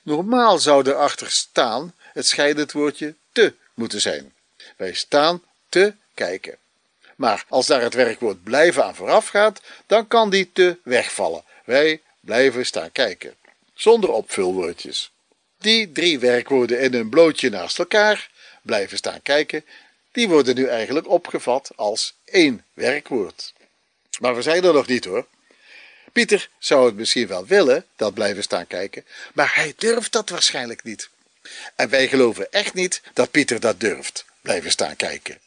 [0.02, 4.35] Normaal zou erachter staan het scheidend woordje te moeten zijn.
[4.76, 6.59] Wij staan te kijken.
[7.16, 11.44] Maar als daar het werkwoord blijven aan vooraf gaat, dan kan die te wegvallen.
[11.64, 13.35] Wij blijven staan kijken.
[13.74, 15.11] Zonder opvulwoordjes.
[15.59, 18.30] Die drie werkwoorden in een blootje naast elkaar,
[18.62, 19.64] blijven staan kijken,
[20.12, 23.52] die worden nu eigenlijk opgevat als één werkwoord.
[24.20, 25.26] Maar we zijn er nog niet hoor.
[26.12, 30.83] Pieter zou het misschien wel willen, dat blijven staan kijken, maar hij durft dat waarschijnlijk
[30.85, 31.09] niet.
[31.77, 35.38] En wij geloven echt niet dat Pieter dat durft, blijven staan kijken.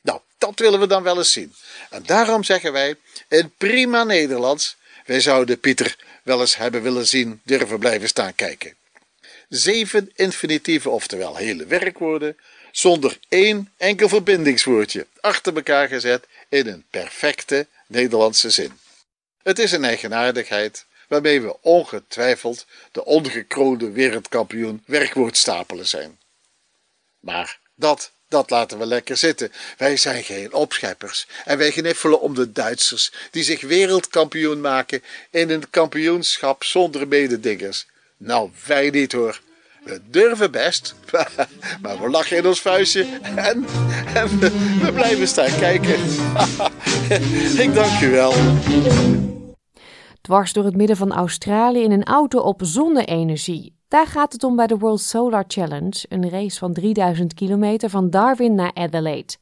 [0.00, 1.54] Nou, dat willen we dan wel eens zien.
[1.90, 2.96] En daarom zeggen wij
[3.28, 8.74] in prima Nederlands, wij zouden Pieter wel eens hebben willen zien durven blijven staan kijken.
[9.48, 12.36] Zeven infinitieven, oftewel hele werkwoorden,
[12.72, 18.72] zonder één enkel verbindingswoordje achter elkaar gezet in een perfecte Nederlandse zin.
[19.42, 26.20] Het is een eigenaardigheid waarmee we ongetwijfeld de ongekroonde wereldkampioen werkwoordstapelen zijn.
[27.20, 29.52] Maar dat dat laten we lekker zitten.
[29.76, 31.26] Wij zijn geen opscheppers.
[31.44, 37.86] En wij gniffelen om de Duitsers, die zich wereldkampioen maken in een kampioenschap zonder mededingers.
[38.16, 39.40] Nou, wij niet hoor.
[39.84, 40.94] We durven best,
[41.82, 43.64] maar we lachen in ons vuistje en,
[44.14, 45.94] en we, blijven staan kijken.
[47.64, 48.32] Ik dank u wel.
[50.20, 53.78] Dwars door het midden van Australië in een auto op zonne-energie.
[53.88, 58.10] Daar gaat het om bij de World Solar Challenge, een race van 3000 kilometer van
[58.10, 59.34] Darwin naar Adelaide.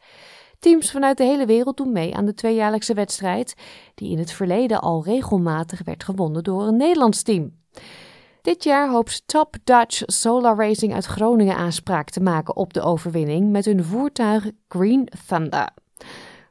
[0.59, 3.55] Teams vanuit de hele wereld doen mee aan de tweejaarlijkse wedstrijd,
[3.95, 7.53] die in het verleden al regelmatig werd gewonnen door een Nederlands team.
[8.49, 13.51] Dit jaar hoopt Top Dutch Solar Racing uit Groningen aanspraak te maken op de overwinning
[13.51, 15.69] met hun voertuig Green Thunder.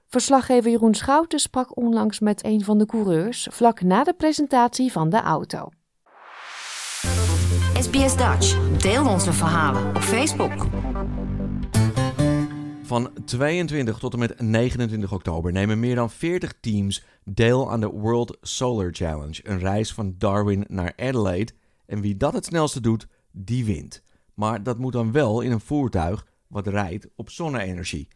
[0.07, 5.10] Verslaggever Jeroen Schouten sprak onlangs met een van de coureurs vlak na de presentatie van
[5.10, 5.69] de auto.
[7.73, 8.77] SBS Dutch.
[8.77, 10.67] Deel onze verhalen op Facebook.
[12.83, 17.89] Van 22 tot en met 29 oktober nemen meer dan 40 teams deel aan de
[17.89, 21.51] World Solar Challenge, een reis van Darwin naar Adelaide.
[21.88, 24.04] En wie dat het snelste doet, die wint.
[24.34, 28.08] Maar dat moet dan wel in een voertuig wat rijdt op zonne-energie.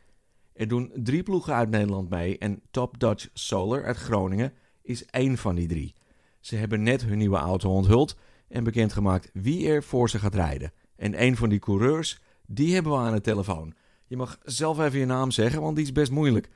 [0.53, 5.37] Er doen drie ploegen uit Nederland mee en Top Dutch Solar uit Groningen is één
[5.37, 5.95] van die drie.
[6.39, 10.73] Ze hebben net hun nieuwe auto onthuld en bekendgemaakt wie er voor ze gaat rijden.
[10.95, 13.73] En een van die coureurs, die hebben we aan de telefoon.
[14.07, 16.49] Je mag zelf even je naam zeggen, want die is best moeilijk.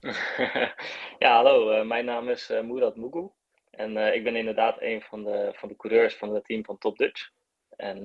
[1.18, 1.80] ja, hallo.
[1.80, 3.28] Uh, mijn naam is uh, Mourad Mugu.
[3.72, 6.78] En uh, ik ben inderdaad een van de, van de coureurs van het team van
[6.78, 7.30] Top Dutch.
[7.76, 8.04] En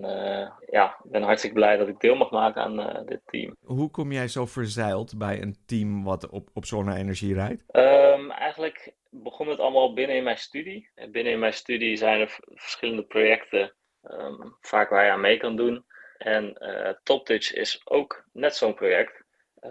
[0.70, 3.56] ja, ik ben hartstikke blij dat ik deel mag maken aan dit team.
[3.60, 7.64] Hoe kom jij zo verzeild bij een team wat op, op zonne-energie rijdt?
[7.72, 10.90] Um, eigenlijk begon het allemaal binnen in mijn studie.
[10.96, 15.38] En binnen in mijn studie zijn er verschillende projecten, um, vaak waar je aan mee
[15.38, 15.86] kan doen.
[16.18, 19.24] En uh, TopTouch is ook net zo'n project.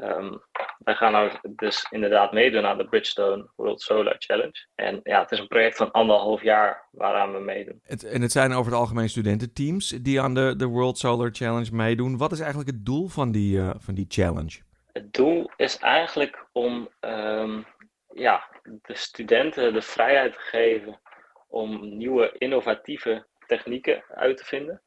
[0.02, 0.42] Um,
[0.78, 4.66] wij gaan nou dus inderdaad meedoen aan de Bridgestone World Solar Challenge.
[4.74, 7.80] En ja, het is een project van anderhalf jaar waaraan we meedoen.
[7.82, 11.74] Het, en het zijn over het algemeen studententeams die aan de, de World Solar Challenge
[11.74, 12.16] meedoen.
[12.16, 14.58] Wat is eigenlijk het doel van die, uh, van die challenge?
[14.92, 17.66] Het doel is eigenlijk om um,
[18.14, 21.00] ja, de studenten de vrijheid te geven
[21.48, 24.82] om nieuwe innovatieve technieken uit te vinden.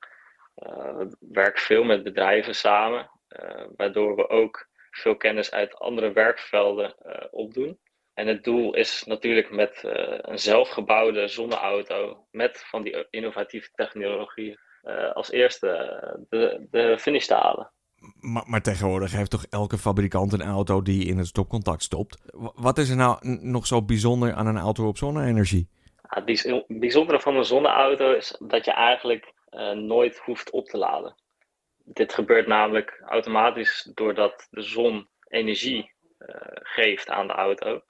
[0.56, 6.12] Uh, we werken veel met bedrijven samen, uh, waardoor we ook veel kennis uit andere
[6.12, 7.80] werkvelden uh, opdoen.
[8.14, 9.80] En het doel is natuurlijk met
[10.22, 14.60] een zelfgebouwde zonneauto met van die innovatieve technologie
[15.14, 15.68] als eerste
[16.30, 17.72] de, de finish te halen.
[18.20, 22.18] Maar, maar, tegenwoordig heeft toch elke fabrikant een auto die in het stopcontact stopt.
[22.56, 25.70] Wat is er nou nog zo bijzonder aan een auto op zonne-energie?
[26.10, 30.78] Ja, het bijzondere van een zonneauto is dat je eigenlijk uh, nooit hoeft op te
[30.78, 31.16] laden.
[31.94, 37.82] Dit gebeurt namelijk automatisch doordat de zon energie uh, geeft aan de auto.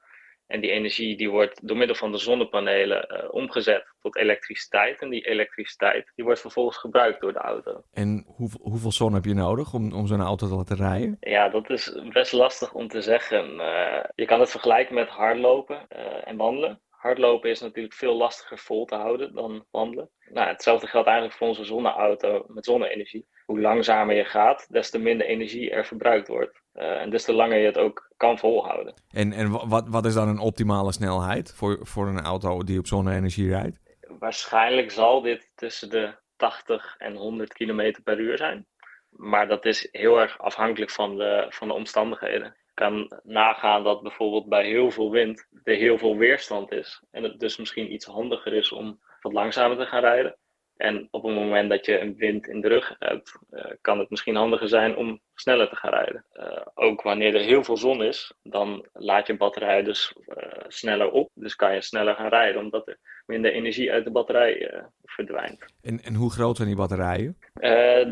[0.47, 5.01] En die energie die wordt door middel van de zonnepanelen uh, omgezet tot elektriciteit.
[5.01, 7.83] En die elektriciteit die wordt vervolgens gebruikt door de auto.
[7.93, 11.17] En hoeveel, hoeveel zon heb je nodig om, om zo'n auto te laten rijden?
[11.19, 13.53] Ja, dat is best lastig om te zeggen.
[13.53, 15.87] Uh, je kan het vergelijken met hardlopen
[16.23, 16.81] en wandelen.
[16.99, 20.09] Hardlopen is natuurlijk veel lastiger vol te houden dan wandelen.
[20.29, 23.27] Nou, hetzelfde geldt eigenlijk voor onze zonneauto met zonne-energie.
[23.45, 26.61] Hoe langzamer je gaat, des te minder energie er verbruikt wordt.
[26.73, 28.93] Uh, en des te langer je het ook kan volhouden.
[29.09, 32.87] En, en wat, wat is dan een optimale snelheid voor, voor een auto die op
[32.87, 33.79] zonne-energie rijdt?
[34.19, 38.65] Waarschijnlijk zal dit tussen de 80 en 100 km per uur zijn.
[39.09, 42.55] Maar dat is heel erg afhankelijk van de, van de omstandigheden.
[42.79, 47.03] Kan nagaan dat bijvoorbeeld bij heel veel wind er heel veel weerstand is.
[47.11, 50.37] En het dus misschien iets handiger is om wat langzamer te gaan rijden.
[50.75, 54.09] En op het moment dat je een wind in de rug hebt, uh, kan het
[54.09, 56.25] misschien handiger zijn om sneller te gaan rijden.
[56.33, 61.11] Uh, ook wanneer er heel veel zon is, dan laat je batterij dus uh, sneller
[61.11, 61.29] op.
[61.33, 65.65] Dus kan je sneller gaan rijden, omdat er minder energie uit de batterij verdwijnt.
[65.81, 67.37] En, en hoe groot zijn die batterijen?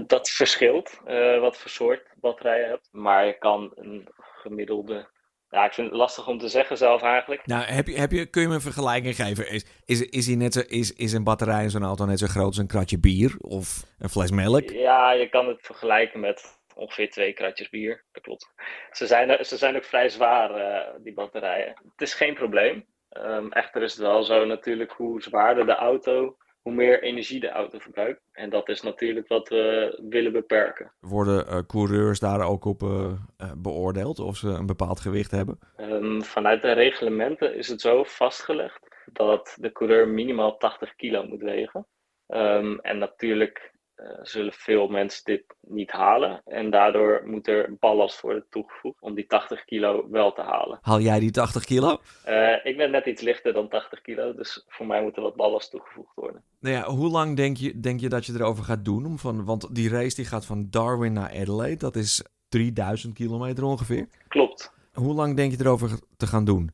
[0.08, 1.01] dat verschilt
[1.39, 2.89] wat voor soort batterij je hebt.
[2.91, 5.10] Maar je kan een gemiddelde
[5.50, 7.45] ja, ik vind het lastig om te zeggen zelf eigenlijk.
[7.45, 9.49] Nou, heb je, heb je, kun je me een vergelijking geven?
[9.49, 12.45] Is, is, is, net zo, is, is een batterij in zo'n auto net zo groot
[12.45, 14.70] als een kratje bier of een fles melk?
[14.70, 18.05] Ja, je kan het vergelijken met ongeveer twee kratjes bier.
[18.12, 18.51] Dat klopt.
[18.91, 21.68] Ze zijn, ze zijn ook vrij zwaar, uh, die batterijen.
[21.68, 22.86] Het is geen probleem.
[23.09, 26.38] Um, echter is het wel zo natuurlijk hoe zwaarder de auto,
[26.68, 28.22] hoe meer energie de auto verbruikt.
[28.32, 30.91] En dat is natuurlijk wat we willen beperken.
[30.99, 35.59] Worden uh, coureurs daar ook op uh, uh, beoordeeld of ze een bepaald gewicht hebben?
[35.78, 41.41] Um, vanuit de reglementen is het zo vastgelegd dat de coureur minimaal 80 kilo moet
[41.41, 41.86] wegen.
[42.28, 43.74] Um, en natuurlijk
[44.22, 46.41] zullen veel mensen dit niet halen.
[46.45, 50.80] En daardoor moet er ballast worden toegevoegd om die 80 kilo wel te halen.
[50.82, 51.98] Haal jij die 80 kilo?
[52.28, 55.36] Uh, ik ben net iets lichter dan 80 kilo, dus voor mij moet er wat
[55.36, 56.43] ballast toegevoegd worden.
[56.60, 59.06] Nou ja, hoe lang denk je, denk je dat je erover gaat doen?
[59.06, 63.64] Om van, want die race die gaat van Darwin naar Adelaide, dat is 3000 kilometer
[63.64, 64.08] ongeveer.
[64.28, 64.74] Klopt.
[64.93, 66.72] Hoe lang denk je erover te gaan doen?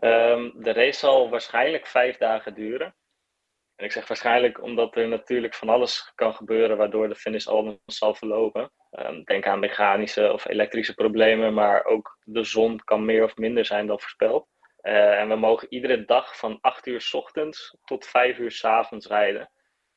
[0.00, 2.94] Um, de race zal waarschijnlijk vijf dagen duren.
[3.78, 7.80] En ik zeg waarschijnlijk omdat er natuurlijk van alles kan gebeuren waardoor de finish al
[7.86, 8.70] zal verlopen.
[8.90, 13.64] Um, denk aan mechanische of elektrische problemen, maar ook de zon kan meer of minder
[13.64, 14.46] zijn dan voorspeld.
[14.82, 18.64] Uh, en we mogen iedere dag van 8 uur s ochtends tot 5 uur s
[18.64, 19.50] avonds rijden.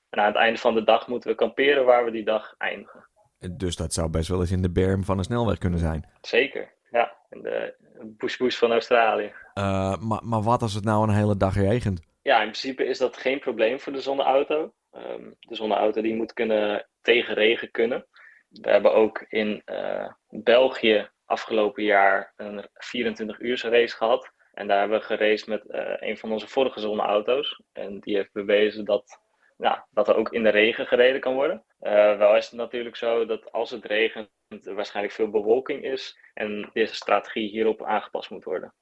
[0.10, 3.10] En aan het einde van de dag moeten we kamperen waar we die dag eindigen.
[3.52, 6.10] Dus dat zou best wel eens in de berm van een snelweg kunnen zijn.
[6.22, 7.18] Zeker, ja.
[7.30, 7.76] In de
[8.18, 9.34] bush bush van Australië.
[9.54, 12.10] Uh, maar, maar wat als het nou een hele dag regent?
[12.22, 14.74] Ja, in principe is dat geen probleem voor de zonneauto.
[14.92, 18.08] Um, de zonneauto die moet kunnen tegen regen kunnen.
[18.50, 24.32] We hebben ook in uh, België afgelopen jaar een 24 uur race gehad.
[24.54, 27.62] En daar hebben we geraced met uh, een van onze vorige zonneauto's.
[27.72, 29.20] En die heeft bewezen dat,
[29.58, 31.66] ja, dat er ook in de regen gereden kan worden.
[31.82, 34.30] Uh, wel is het natuurlijk zo dat als het regent
[34.66, 36.18] er waarschijnlijk veel bewolking is.
[36.34, 38.74] En deze strategie hierop aangepast moet worden.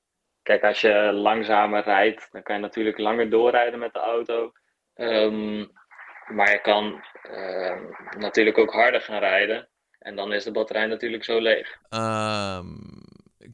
[0.50, 4.52] Kijk, als je langzamer rijdt, dan kan je natuurlijk langer doorrijden met de auto.
[4.96, 5.72] Um,
[6.28, 7.76] maar je kan uh,
[8.18, 9.70] natuurlijk ook harder gaan rijden.
[10.00, 11.80] En dan is de batterij natuurlijk zo leeg.
[11.90, 12.80] Um,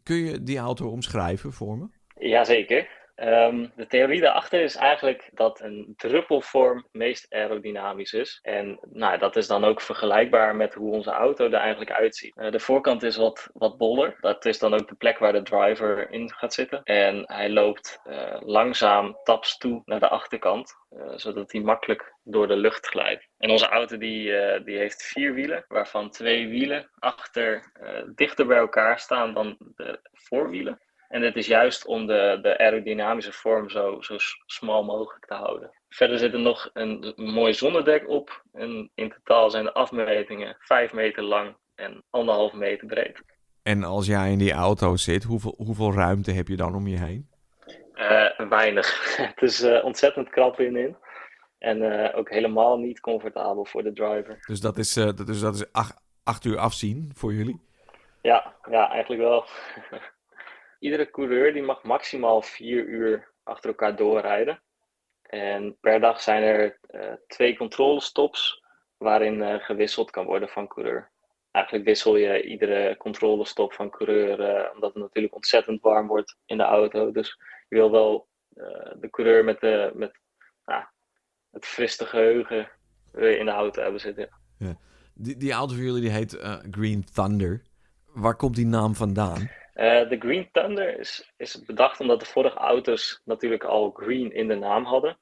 [0.03, 1.87] kun je die auto omschrijven voor me?
[2.29, 2.87] Jazeker.
[3.23, 8.39] Um, de theorie daarachter is eigenlijk dat een druppelvorm meest aerodynamisch is.
[8.41, 12.35] En nou, dat is dan ook vergelijkbaar met hoe onze auto er eigenlijk uitziet.
[12.37, 14.17] Uh, de voorkant is wat, wat boller.
[14.21, 16.83] Dat is dan ook de plek waar de driver in gaat zitten.
[16.83, 20.75] En hij loopt uh, langzaam taps toe naar de achterkant.
[20.91, 23.27] Uh, zodat hij makkelijk door de lucht glijdt.
[23.37, 24.23] En onze auto die,
[24.63, 27.71] die heeft vier wielen, waarvan twee wielen achter
[28.15, 30.79] dichter bij elkaar staan dan de voorwielen.
[31.07, 35.71] En het is juist om de, de aerodynamische vorm zo, zo smal mogelijk te houden.
[35.89, 38.43] Verder zit er nog een, mooi zonnedek op.
[38.53, 43.23] En in totaal zijn de afmetingen 5 meter lang en anderhalf meter breed.
[43.63, 46.97] En als jij in die auto zit, hoeveel, hoeveel ruimte heb je dan om je
[46.97, 47.29] heen?
[47.95, 49.15] Uh, weinig.
[49.33, 50.95] het is uh, ontzettend krap in.
[51.57, 54.37] En uh, ook helemaal niet comfortabel voor de driver.
[54.47, 57.61] Dus dat is, dat is, dat is acht, acht uur afzien voor jullie?
[58.21, 59.45] Ja, ja eigenlijk wel.
[60.85, 64.61] iedere coureur die mag maximaal vier uur achter elkaar doorrijden.
[65.21, 68.63] En per dag zijn er uh, twee controlestops
[68.97, 71.11] waarin uh, gewisseld kan worden van coureur.
[71.51, 76.57] Eigenlijk wissel je iedere controlestop van coureur, uh, omdat het natuurlijk ontzettend warm wordt in
[76.57, 77.11] de auto.
[77.11, 78.27] Dus je wil wel
[78.99, 80.19] de coureur met, de, met
[81.51, 82.69] het friste geheugen
[83.13, 84.29] in de auto hebben zitten.
[84.57, 84.77] Ja.
[85.13, 86.37] Die, die auto van jullie die heet
[86.71, 87.61] Green Thunder.
[88.13, 89.49] Waar komt die naam vandaan?
[89.75, 94.47] Uh, de Green Thunder is, is bedacht omdat de vorige auto's natuurlijk al green in
[94.47, 95.17] de naam hadden.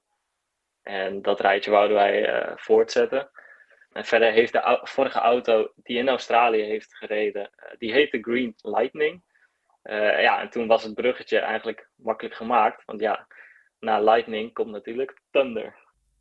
[0.81, 3.29] En dat rijtje wouden wij uh, voortzetten.
[3.91, 8.53] En verder heeft de vorige auto die in Australië heeft gereden, uh, die heette Green
[8.61, 9.23] Lightning.
[9.83, 12.85] ja, en toen was het bruggetje eigenlijk makkelijk gemaakt.
[12.85, 13.27] Want ja,
[13.79, 15.75] na Lightning komt natuurlijk Thunder.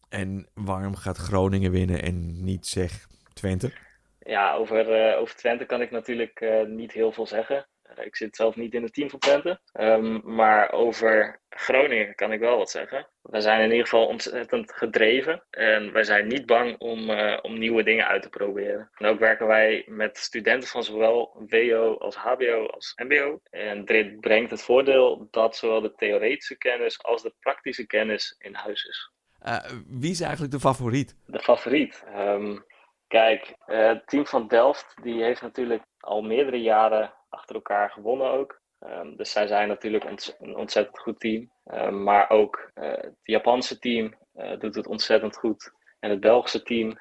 [0.08, 3.72] En waarom gaat Groningen winnen en niet zeg Twente?
[4.18, 7.66] Ja, over, over Twente kan ik natuurlijk niet heel veel zeggen.
[7.94, 9.60] Eh, ik zit zelf niet in het team van Twente.
[9.72, 13.08] Um, maar over Groningen kan ik wel wat zeggen.
[13.22, 15.44] We zijn in ieder geval ontzettend gedreven.
[15.50, 18.90] En wij zijn niet bang om, uh, om nieuwe dingen uit te proberen.
[18.94, 23.40] En ook werken wij met studenten van zowel WO als HBO als MBO.
[23.50, 28.54] En dit brengt het voordeel dat zowel de theoretische kennis als de praktische kennis in
[28.54, 29.10] huis is.
[29.46, 31.16] Uh, wie is eigenlijk de favoriet?
[31.26, 32.04] De favoriet?
[32.16, 32.64] Um,
[33.08, 38.60] kijk, het team van Delft die heeft natuurlijk al meerdere jaren achter elkaar gewonnen ook.
[38.80, 41.50] Um, dus zij zijn natuurlijk ont een ontzettend goed team.
[41.74, 45.72] Um, maar ook uh, het Japanse team uh, doet het ontzettend goed.
[45.98, 46.98] En het Belgische team.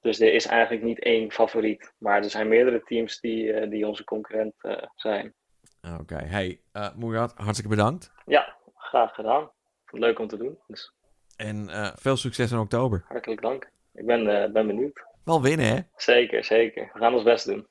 [0.00, 1.92] Dus er is eigenlijk niet één favoriet.
[1.98, 4.54] Maar er zijn meerdere teams die, uh, die onze concurrent
[4.94, 5.34] zijn.
[5.82, 6.26] Oké, okay.
[6.26, 6.60] hey
[6.96, 8.12] Murat, hartstikke bedankt.
[8.26, 9.50] Ja, graag gedaan.
[9.90, 10.58] Leuk om te doen.
[10.66, 10.92] Dus.
[11.36, 13.04] En veel succes in oktober.
[13.08, 13.70] Hartelijk dank.
[13.92, 15.04] Ik ben, ben benieuwd.
[15.24, 15.80] Wel winnen, hè?
[15.96, 16.90] Zeker, zeker.
[16.92, 17.66] We gaan ons best doen.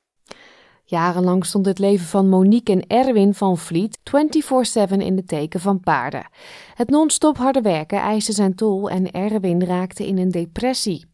[0.88, 4.02] Jarenlang stond het leven van Monique en Erwin van Vliet 24-7
[4.96, 6.26] in de teken van paarden.
[6.74, 11.04] Het non-stop harde werken eiste zijn tol en Erwin raakte in een depressie.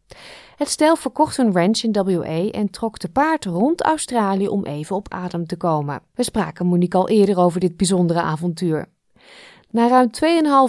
[0.57, 4.97] Het stel verkocht een ranch in WA en trok te paard rond Australië om even
[4.97, 6.01] op adem te komen.
[6.15, 8.89] We spraken Monique al eerder over dit bijzondere avontuur.
[9.71, 10.11] Na ruim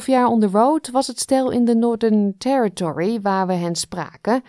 [0.01, 3.75] 2,5 jaar on the road was het stel in de Northern Territory waar we hen
[3.75, 4.43] spraken.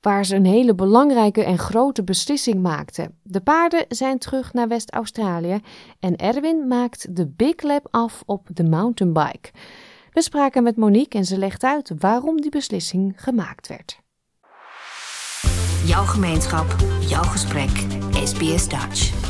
[0.00, 3.18] Waar ze een hele belangrijke en grote beslissing maakten.
[3.22, 5.60] De paarden zijn terug naar West-Australië
[6.00, 9.50] en Erwin maakt de Big Lab af op de mountainbike.
[10.12, 14.00] We spraken met Monique en ze legt uit waarom die beslissing gemaakt werd.
[15.84, 17.70] Jouw gemeenschap, jouw gesprek,
[18.12, 19.26] SBS Dutch.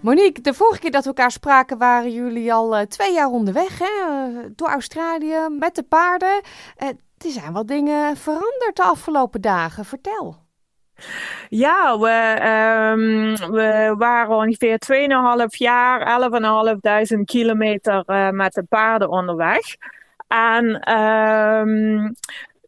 [0.00, 3.78] Monique, de vorige keer dat we elkaar spraken waren jullie al uh, twee jaar onderweg
[3.78, 4.08] hè?
[4.08, 6.40] Uh, door Australië met de paarden.
[7.24, 9.84] Er zijn wat dingen veranderd de afgelopen dagen.
[9.84, 10.36] Vertel.
[11.48, 12.40] Ja, we,
[12.96, 16.20] um, we waren ongeveer 2,5 jaar,
[17.14, 18.04] 11.500 kilometer
[18.34, 19.76] met de paarden onderweg.
[20.28, 22.14] En um,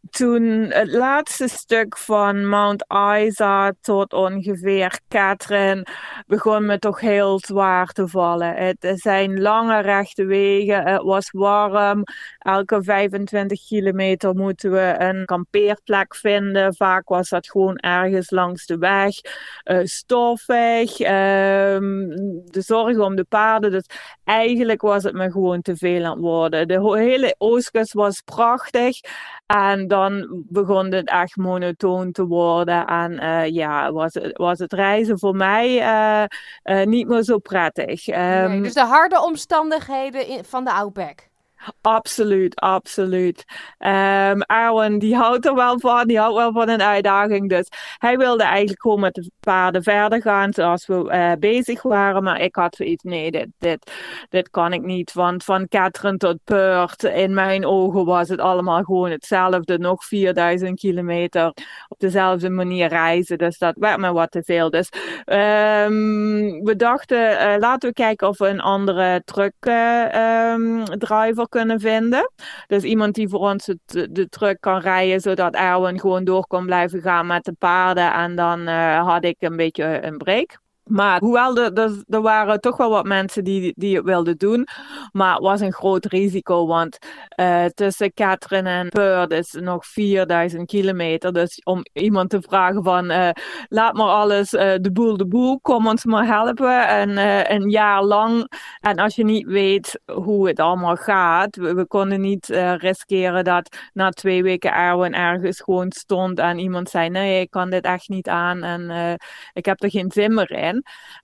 [0.09, 2.85] toen het laatste stuk van Mount
[3.17, 5.87] Isa tot ongeveer Catherine
[6.27, 8.53] begon me toch heel zwaar te vallen.
[8.55, 12.03] Het zijn lange rechte wegen, het was warm.
[12.45, 16.75] Elke 25 kilometer moeten we een kampeerplek vinden.
[16.75, 19.15] Vaak was dat gewoon ergens langs de weg.
[19.63, 22.09] Uh, stoffig, um,
[22.45, 23.71] de zorg om de paarden.
[23.71, 23.85] Dus
[24.23, 26.67] eigenlijk was het me gewoon te veel aan het worden.
[26.67, 28.99] De hele oostkust was prachtig.
[29.45, 32.85] En dan begon het echt monotoon te worden.
[32.85, 36.23] En uh, ja, was het, was het reizen voor mij uh,
[36.63, 38.07] uh, niet meer zo prettig.
[38.07, 41.33] Um, nee, ehm, dus de harde omstandigheden van de Outback.
[41.81, 43.43] Absoluut, absoluut.
[43.79, 47.49] Um, die houdt er wel van, die houdt wel van een uitdaging.
[47.49, 52.23] Dus hij wilde eigenlijk gewoon met de paarden verder gaan zoals we uh, bezig waren.
[52.23, 53.91] Maar ik had zoiets, nee, dit, dit,
[54.29, 55.13] dit kan ik niet.
[55.13, 59.77] Want van Catherine tot Perth, in mijn ogen was het allemaal gewoon hetzelfde.
[59.77, 61.53] Nog 4000 kilometer
[61.87, 63.37] op dezelfde manier reizen.
[63.37, 64.69] Dus dat werd me wat te veel.
[64.69, 64.89] Dus
[65.25, 71.44] um, we dachten, uh, laten we kijken of we een andere truck uh, um, driver
[71.49, 72.31] kunnen vinden.
[72.67, 76.65] Dus iemand die voor ons het, de truck kan rijden, zodat Erwin gewoon door kon
[76.65, 78.13] blijven gaan met de paarden.
[78.13, 80.63] En dan uh, had ik een beetje een break.
[80.85, 84.67] Maar hoewel er, er, er, waren toch wel wat mensen die, die het wilden doen.
[85.11, 86.97] Maar het was een groot risico, want
[87.39, 91.33] uh, tussen Catherine en Perth is nog 4000 kilometer.
[91.33, 93.29] Dus om iemand te vragen van, uh,
[93.67, 96.87] laat maar alles uh, de boel de boel, kom ons maar helpen.
[96.87, 97.17] En
[97.53, 98.51] een jaar lang.
[98.79, 102.45] En als je niet weet hoe het allemaal gaat, we, we konden niet
[102.77, 107.69] riskeren dat na twee weken Erwin ergens gewoon stond en iemand zei, nee, ik kan
[107.69, 109.17] dit echt niet aan en
[109.53, 110.74] ik heb er geen zin meer in.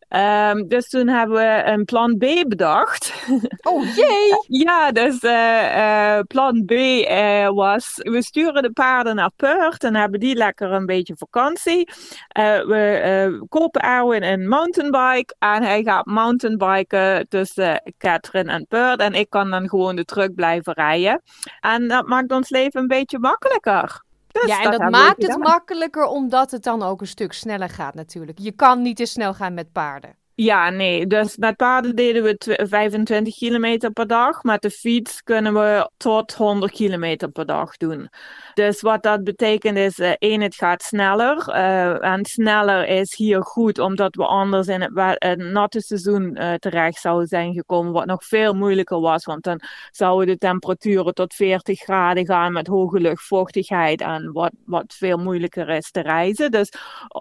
[0.09, 3.13] Um, dus toen hebben we een plan B bedacht.
[3.61, 4.59] Oh jee!
[4.65, 9.95] ja, dus uh, uh, plan B uh, was: we sturen de paarden naar Perth en
[9.95, 11.89] hebben die lekker een beetje vakantie.
[12.33, 18.99] we kopen Erwin een mountainbike en hij gaat mountainbiken tussen Catherine en Perth.
[18.99, 21.21] En ik kan dan gewoon de truck blijven rijden.
[21.59, 24.03] En dat maakt ons leven een beetje makkelijker.
[24.31, 28.39] Ja, en dat, maakt het makkelijker omdat het dan ook een stuk sneller gaat natuurlijk.
[28.39, 30.15] Je kan niet te snel gaan met paarden.
[30.35, 31.07] Ja, nee.
[31.07, 34.43] Dus met paarden deden we 25 kilometer per dag.
[34.43, 38.09] Met de fiets kunnen we tot 100 kilometer per dag doen.
[38.53, 41.47] Dus wat dat betekent is, uh, één, het gaat sneller.
[41.47, 46.53] Uh, en sneller is hier goed, omdat we anders in het, het natte seizoen uh,
[46.53, 47.91] terecht zouden zijn gekomen.
[47.91, 49.61] Wat nog veel moeilijker was, want dan
[49.91, 54.01] zouden de temperaturen tot 40 graden gaan met hoge luchtvochtigheid.
[54.01, 56.51] En wat, wat veel moeilijker is te reizen.
[56.51, 56.73] Dus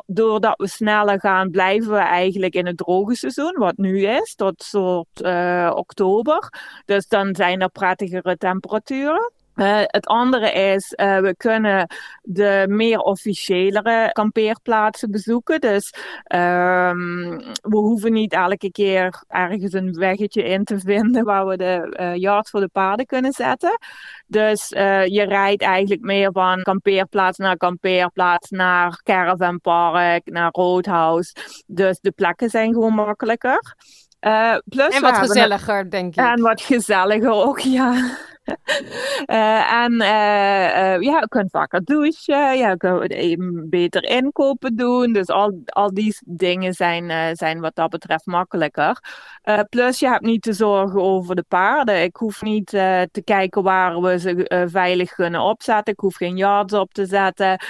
[0.07, 3.00] doordat we sneller gaan, blijven we eigenlijk in het droge
[3.59, 5.21] wat nu is, tot soort
[5.77, 6.53] oktober.
[6.85, 9.33] Dus dan zijn er prettigere temperaturen.
[9.61, 11.87] Uh, het andere is, uh, we kunnen
[12.23, 15.61] de meer officiëlere kampeerplaatsen bezoeken.
[15.61, 15.95] Dus
[16.35, 21.97] um, we hoeven niet elke keer ergens een weggetje in te vinden waar we de
[22.01, 23.79] uh, yard voor de paarden kunnen zetten.
[24.27, 24.69] Dus
[25.05, 31.35] je rijdt eigenlijk meer van kampeerplaats naar kampeerplaats, naar caravanpark, naar roadhouse.
[31.67, 33.75] Dus de plekken zijn gewoon makkelijker.
[34.65, 36.25] plus en wat gezelliger, denk ik.
[36.25, 37.95] En wat gezelliger ook, ja.
[39.27, 45.13] Uh, en uh, ja, je kunt vaker douchen, je kunt beter inkopen doen.
[45.13, 49.01] Dus al, al die dingen zijn, zijn wat dat betreft makkelijker.
[49.69, 52.03] plus je hebt niet te zorgen over de paarden.
[52.03, 55.93] Ik hoef niet te kijken waar we ze veilig kunnen opzetten.
[55.93, 57.61] Ik hoef geen yards op te zetten.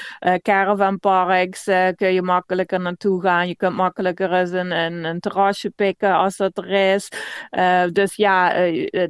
[0.43, 1.65] caravanparks
[1.95, 3.49] kun je makkelijker naartoe gaan.
[3.49, 7.09] Je kunt makkelijker eens een, een, een terrasje pikken als dat er is.
[7.93, 8.53] dus ja,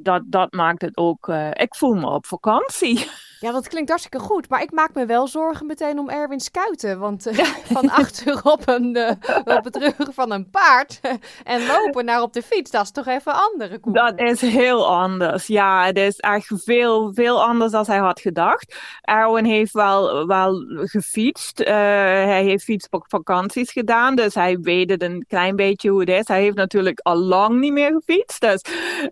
[0.03, 1.29] dat, dat maakt het ook
[1.61, 3.07] ik voel me op vakantie.
[3.41, 4.49] Ja, dat klinkt hartstikke goed.
[4.49, 6.99] Maar ik maak me wel zorgen meteen om Erwin Skuiten.
[6.99, 7.39] Want uh,
[7.73, 9.11] van achter op, een, uh,
[9.57, 11.01] op het rug van een paard
[11.45, 13.95] en lopen naar op de fiets, dat is toch even andere koek.
[13.95, 15.47] Dat is heel anders.
[15.47, 18.77] Ja, het is echt veel, veel anders dan hij had gedacht.
[19.01, 21.61] Erwin heeft wel, wel gefietst.
[21.61, 26.29] Uh, hij heeft fietsvakanties gedaan, dus hij weet het een klein beetje hoe het is.
[26.29, 28.63] Hij heeft natuurlijk al lang niet meer gefietst, dus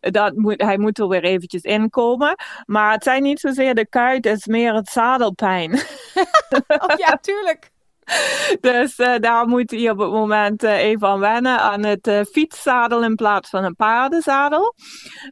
[0.00, 2.34] dat moet, hij moet er weer eventjes inkomen.
[2.66, 5.72] Maar het zijn niet zozeer de kuiten is meer het zadelpijn.
[6.82, 7.70] oh, ja, tuurlijk.
[8.60, 12.20] Dus uh, daar moet hij op het moment uh, even aan wennen aan het uh,
[12.22, 14.74] fietszadel in plaats van een paardenzadel.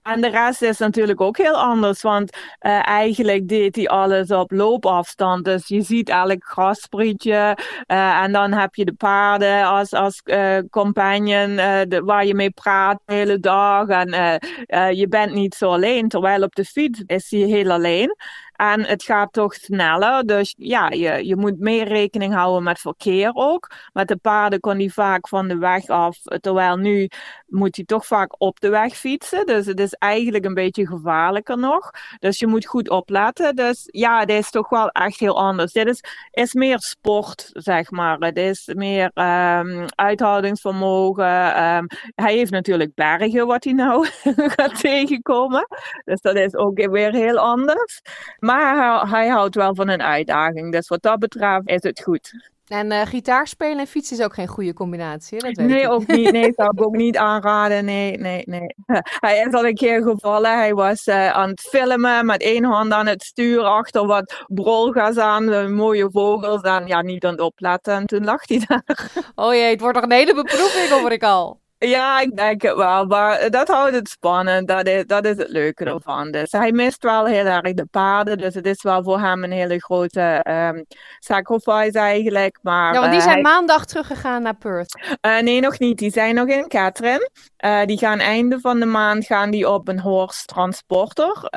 [0.02, 5.44] En de rest is natuurlijk ook heel anders, want eigenlijk deed hij alles op loopafstand.
[5.44, 10.22] Dus je ziet elk grasprietje en dan heb je de paarden als, als
[10.70, 13.88] companion de, waar je mee praat de hele dag.
[13.88, 14.08] En
[14.96, 18.16] je bent niet zo alleen, terwijl op de fiets is hij heel alleen.
[18.56, 20.26] En het gaat toch sneller.
[20.26, 23.70] Dus ja, je, je moet meer rekening houden met verkeer ook.
[23.92, 26.18] Met de paarden kon hij vaak van de weg af.
[26.40, 27.08] Terwijl nu
[27.46, 29.46] moet hij toch vaak op de weg fietsen.
[29.46, 31.90] Dus het is eigenlijk een beetje gevaarlijker nog.
[32.18, 33.56] Dus je moet goed opletten.
[33.56, 35.72] Dus ja, dit is toch wel echt heel anders.
[35.72, 36.00] Dit is,
[36.30, 38.16] is meer sport, zeg maar.
[38.18, 41.64] Het is meer um, uithoudingsvermogen.
[41.64, 44.06] Um, hij heeft natuurlijk bergen wat hij nou
[44.56, 45.66] gaat tegenkomen.
[46.04, 48.02] Dus dat is ook weer heel anders.
[48.46, 50.72] Maar hij, houdt wel van een uitdaging.
[50.72, 52.50] Dus wat dat betreft is het goed.
[52.66, 55.38] En uh, gitaar spelen en fietsen is ook geen goede combinatie.
[55.38, 55.90] Dat weet nee, ik.
[55.90, 56.32] ook niet.
[56.32, 57.84] Nee, zou ik ook niet aanraden.
[57.84, 58.74] Nee, nee, nee.
[59.20, 60.58] Hij is al een keer gevallen.
[60.58, 65.16] Hij was uh, aan het filmen met één hand aan het stuur achter wat brolgas
[65.16, 66.60] aan, mooie vogels.
[66.60, 67.94] En ja, niet aan het opletten.
[67.94, 69.10] En toen lag hij daar.
[69.34, 71.60] Oh jee, het wordt nog een hele beproeving, hoor ik al.
[71.78, 73.06] Ja, ik denk het wel.
[73.06, 74.68] Maar dat houdt het spannend.
[74.68, 76.30] Dat is, dat is het leuke ervan.
[76.30, 78.38] Dus hij mist wel heel erg de paarden.
[78.38, 80.84] Dus het is wel voor hem een hele grote um,
[81.18, 82.58] sacrifice eigenlijk.
[82.62, 83.52] Maar, ja, want die uh, zijn hij...
[83.52, 85.16] maandag teruggegaan naar Perth.
[85.26, 85.98] Uh, nee, nog niet.
[85.98, 87.30] Die zijn nog in Catherine.
[87.64, 91.48] Uh, die gaan einde van de maand gaan die op een horse transporter.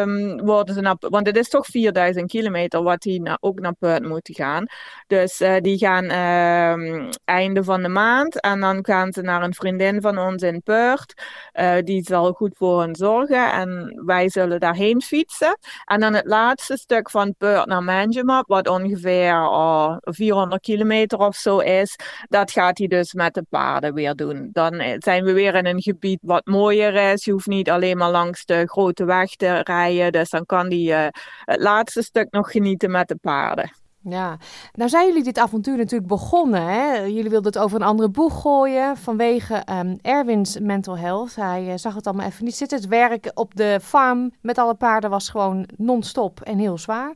[0.00, 3.74] Um, worden ze naar, want het is toch 4000 kilometer wat die na, ook naar
[3.78, 4.66] Perth moeten gaan.
[5.06, 8.40] Dus uh, die gaan um, einde van de maand.
[8.40, 11.14] En dan gaan ze naar een vriendin van ons in Perth.
[11.54, 13.52] Uh, die zal goed voor hen zorgen.
[13.52, 15.58] En wij zullen daarheen fietsen.
[15.84, 21.36] En dan het laatste stuk van Perth naar Manjimup, wat ongeveer oh, 400 kilometer of
[21.36, 21.96] zo is.
[22.28, 24.48] Dat gaat hij dus met de paarden weer doen.
[24.52, 27.24] Dan zijn we weer in een gebied wat mooier is.
[27.24, 30.12] Je hoeft niet alleen maar langs de grote weg te rijden.
[30.12, 31.08] Dus dan kan hij uh,
[31.44, 33.81] het laatste stuk nog genieten met de paarden.
[34.04, 34.36] Ja,
[34.72, 36.62] nou zijn jullie dit avontuur natuurlijk begonnen.
[36.62, 36.94] Hè?
[36.96, 41.34] Jullie wilden het over een andere boeg gooien vanwege um, Erwins mental health.
[41.34, 42.78] Hij uh, zag het allemaal even niet zitten.
[42.78, 47.12] Het werk op de farm met alle paarden was gewoon non-stop en heel zwaar.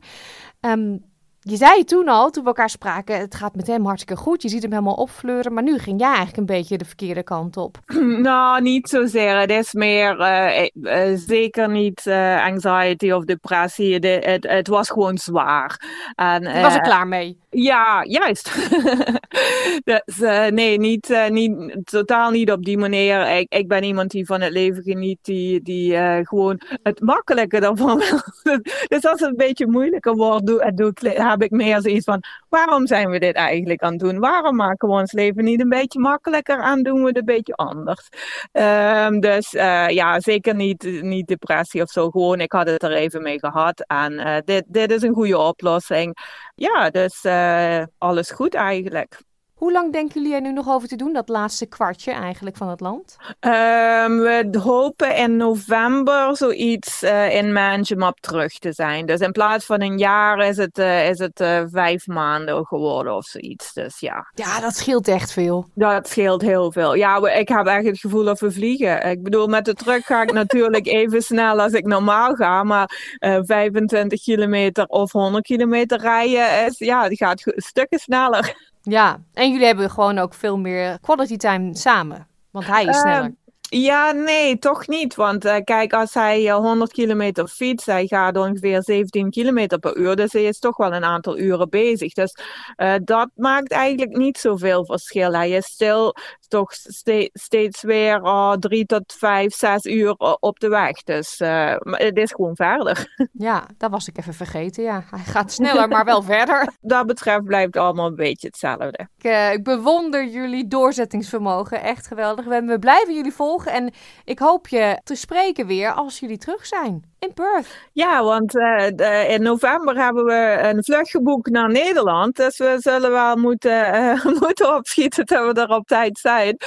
[0.61, 1.03] Um,
[1.49, 4.41] je zei toen al, toen we elkaar spraken, het gaat met hem hartstikke goed.
[4.41, 5.53] Je ziet hem helemaal opfleuren.
[5.53, 7.77] Maar nu ging jij eigenlijk een beetje de verkeerde kant op.
[8.27, 9.39] Nou, niet zozeer.
[9.39, 13.93] Het is meer uh, uh, zeker niet uh, anxiety of depressie.
[13.93, 15.81] Het, het, het, was gewoon zwaar.
[16.15, 17.39] En, Je was er klaar mee?
[17.49, 18.55] Ja, juist.
[19.89, 20.17] dus,
[20.49, 23.37] nee, niet, niet, totaal niet op die manier.
[23.37, 27.97] Ik, ik ben iemand die van het leven geniet, die, die gewoon het makkelijke daarvan
[28.43, 28.59] wil.
[28.87, 30.99] dus als het een beetje moeilijker wordt, doe, doe ik
[31.39, 34.19] heb ik meer zoiets van, waarom zijn we dit eigenlijk aan het doen?
[34.19, 37.55] Waarom maken we ons leven niet een beetje makkelijker en doen we het een beetje
[37.55, 38.09] anders?
[38.51, 42.09] Um, dus uh, ja, zeker niet, niet depressie of zo.
[42.09, 43.85] Gewoon, ik had het er even mee gehad.
[43.87, 46.17] En uh, dit, dit is een goede oplossing.
[46.55, 49.25] Ja, dus uh, alles goed eigenlijk.
[49.57, 52.69] Hoe lang denken jullie er nu nog over te doen, dat laatste kwartje eigenlijk van
[52.69, 53.17] het land?
[53.19, 59.05] Um, we hopen in november zoiets uh, in Manjimup terug te zijn.
[59.05, 63.15] Dus in plaats van een jaar is het, uh, is het uh, vijf maanden geworden
[63.15, 63.73] of zoiets.
[63.73, 64.31] Dus ja.
[64.33, 65.69] Ja, dat scheelt echt veel.
[65.73, 66.93] Dat scheelt heel veel.
[66.93, 69.09] Ja, we, ik heb echt het gevoel dat we vliegen.
[69.09, 72.63] Ik bedoel, met de truck ga ik natuurlijk even snel als ik normaal ga.
[72.63, 78.66] Maar 25 kilometer of 100 kilometer rijden, is, ja, die gaat stukken sneller.
[78.89, 82.27] Ja, en jullie hebben gewoon ook veel meer quality time samen.
[82.51, 83.35] Want hij is sneller.
[83.69, 85.15] Ja, nee, toch niet.
[85.15, 89.97] Want uh, kijk, als hij uh, 100 kilometer fietst, hij gaat ongeveer 17 kilometer per
[89.97, 90.15] uur.
[90.15, 92.13] Dus hij is toch wel een aantal uren bezig.
[92.13, 92.37] Dus
[92.77, 95.33] uh, dat maakt eigenlijk niet zoveel verschil.
[95.33, 96.15] Hij is stil
[96.47, 101.03] toch ste steeds weer oh, drie tot vijf, zes uur op de weg.
[101.03, 101.39] Dus
[101.81, 103.05] het is gewoon verder.
[103.39, 104.83] Ja, dat was ik even vergeten.
[104.83, 106.69] Ja, hij gaat sneller, maar wel verder.
[106.81, 109.07] Dat betreft blijft het allemaal een beetje hetzelfde.
[109.17, 111.81] Ik, ik bewonder jullie doorzettingsvermogen.
[111.81, 112.45] Echt geweldig.
[112.45, 113.56] We, we blijven jullie volgen.
[113.65, 113.93] En
[114.25, 117.67] ik hoop je te spreken weer als jullie terug zijn in Perth.
[117.93, 122.35] Ja, want uh, in november hebben we een vlucht geboekt naar Nederland.
[122.35, 126.57] Dus we zullen wel moeten, uh, moeten opschieten dat we er op tijd zijn.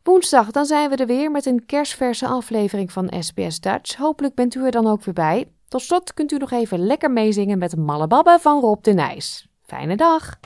[0.02, 3.96] Woensdag dan zijn we er weer met een kerstverse aflevering van SBS Dutch.
[3.96, 5.52] Hopelijk bent u er dan ook weer bij.
[5.68, 9.48] Tot slot kunt u nog even lekker meezingen met Mallebabbe van Rob de Nijs.
[9.62, 10.38] Fijne dag!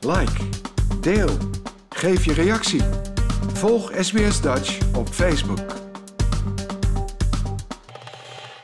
[0.00, 0.48] Like,
[1.00, 1.30] deel,
[1.88, 2.82] geef je reactie.
[3.52, 5.83] Volg SBS Dutch op Facebook.